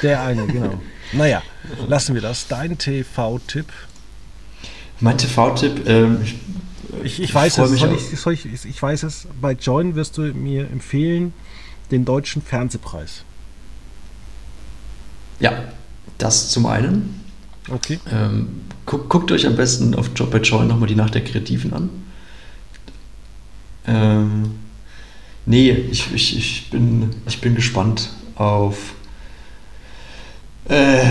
[0.02, 0.82] Der eine, genau.
[1.14, 1.42] naja,
[1.88, 2.48] lassen wir das.
[2.48, 3.68] Dein TV-Tipp?
[5.00, 6.22] Mein TV-Tipp, ähm,
[7.04, 9.28] ich, ich, weiß es, ich, ich, ich weiß es.
[9.42, 11.34] Bei Join wirst du mir empfehlen
[11.92, 13.24] den deutschen Fernsehpreis.
[15.40, 15.64] Ja,
[16.18, 17.22] das zum einen.
[17.70, 18.00] Okay.
[18.12, 21.74] Ähm, guckt, guckt, euch am besten auf Job bei Joy nochmal die Nacht der Kreativen
[21.74, 21.90] an.
[23.86, 24.56] Ähm,
[25.46, 28.94] nee, ich, ich, ich, bin, ich bin gespannt auf.
[30.70, 31.04] Äh,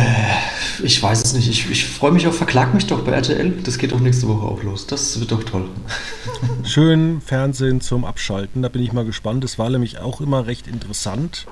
[0.83, 1.49] ich weiß es nicht.
[1.49, 3.53] Ich, ich freue mich auf Verklag mich doch bei RTL.
[3.63, 4.87] Das geht doch nächste Woche auch los.
[4.87, 5.69] Das wird doch toll.
[6.65, 8.63] Schön Fernsehen zum Abschalten.
[8.63, 9.45] Da bin ich mal gespannt.
[9.45, 11.47] Das war nämlich auch immer recht interessant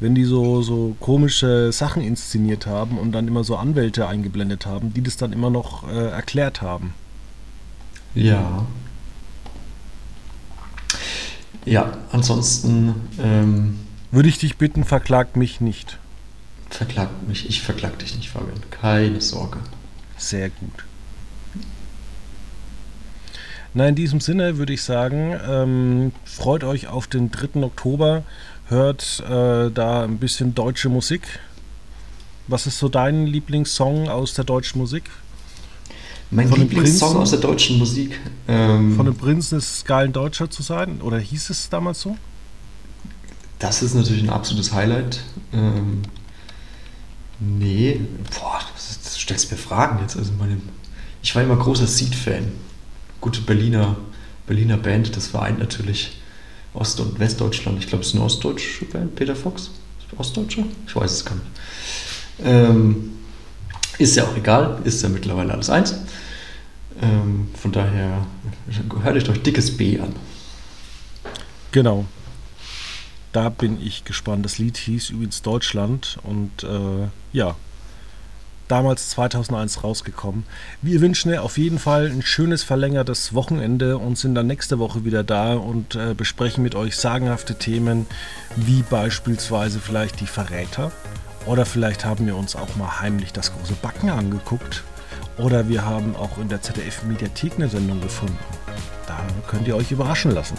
[0.00, 4.92] wenn die so, so komische Sachen inszeniert haben und dann immer so Anwälte eingeblendet haben,
[4.92, 6.94] die das dann immer noch äh, erklärt haben.
[8.14, 8.66] Ja.
[11.64, 12.94] Ja, ansonsten.
[13.18, 13.80] Ähm,
[14.10, 15.98] Würde ich dich bitten, verklag mich nicht.
[16.70, 18.60] Verklag mich, ich verklag dich nicht, Fabian.
[18.70, 19.58] Keine Sorge.
[20.16, 20.84] Sehr gut.
[23.74, 27.62] Na, in diesem Sinne würde ich sagen, ähm, freut euch auf den 3.
[27.62, 28.22] Oktober
[28.68, 31.22] hört äh, da ein bisschen deutsche Musik.
[32.48, 35.04] Was ist so dein Lieblingssong aus der deutschen Musik?
[36.30, 38.20] Mein von Lieblingssong aus der deutschen Musik.
[38.48, 41.00] Ähm, von den Prinzen ist es geil, ein Deutscher zu sein?
[41.00, 42.16] Oder hieß es damals so?
[43.58, 45.20] Das ist natürlich ein absolutes Highlight.
[45.52, 46.02] Ähm,
[47.38, 48.00] nee,
[48.38, 50.16] boah, du stellst mir Fragen jetzt.
[50.16, 50.60] Also meine,
[51.22, 52.52] ich war immer großer Seed-Fan.
[53.20, 53.96] Gute Berliner,
[54.46, 56.18] Berliner Band, das vereint natürlich
[56.76, 57.78] Ost- und Westdeutschland.
[57.78, 59.14] Ich glaube, es ist eine ostdeutsche Band.
[59.16, 59.70] Peter Fox?
[60.16, 60.64] Ostdeutscher?
[60.86, 61.46] Ich weiß es gar nicht.
[62.44, 63.12] Ähm,
[63.98, 65.94] ist ja auch egal, ist ja mittlerweile alles eins.
[67.02, 68.26] Ähm, von daher
[69.02, 70.14] hört euch doch dickes B an.
[71.72, 72.06] Genau.
[73.32, 74.44] Da bin ich gespannt.
[74.44, 77.54] Das Lied hieß übrigens Deutschland und äh, ja,
[78.68, 80.44] damals 2001 rausgekommen.
[80.82, 85.04] Wir wünschen dir auf jeden Fall ein schönes verlängertes Wochenende und sind dann nächste Woche
[85.04, 88.06] wieder da und äh, besprechen mit euch sagenhafte Themen
[88.56, 90.92] wie beispielsweise vielleicht die Verräter
[91.46, 94.82] oder vielleicht haben wir uns auch mal heimlich das große Backen angeguckt
[95.38, 98.38] oder wir haben auch in der ZDF Mediathek eine Sendung gefunden.
[99.06, 100.56] Da könnt ihr euch überraschen lassen.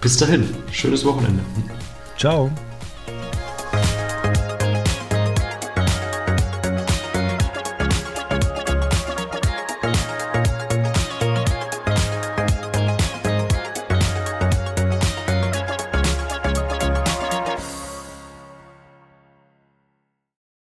[0.00, 1.42] Bis dahin, schönes Wochenende.
[2.16, 2.50] Ciao.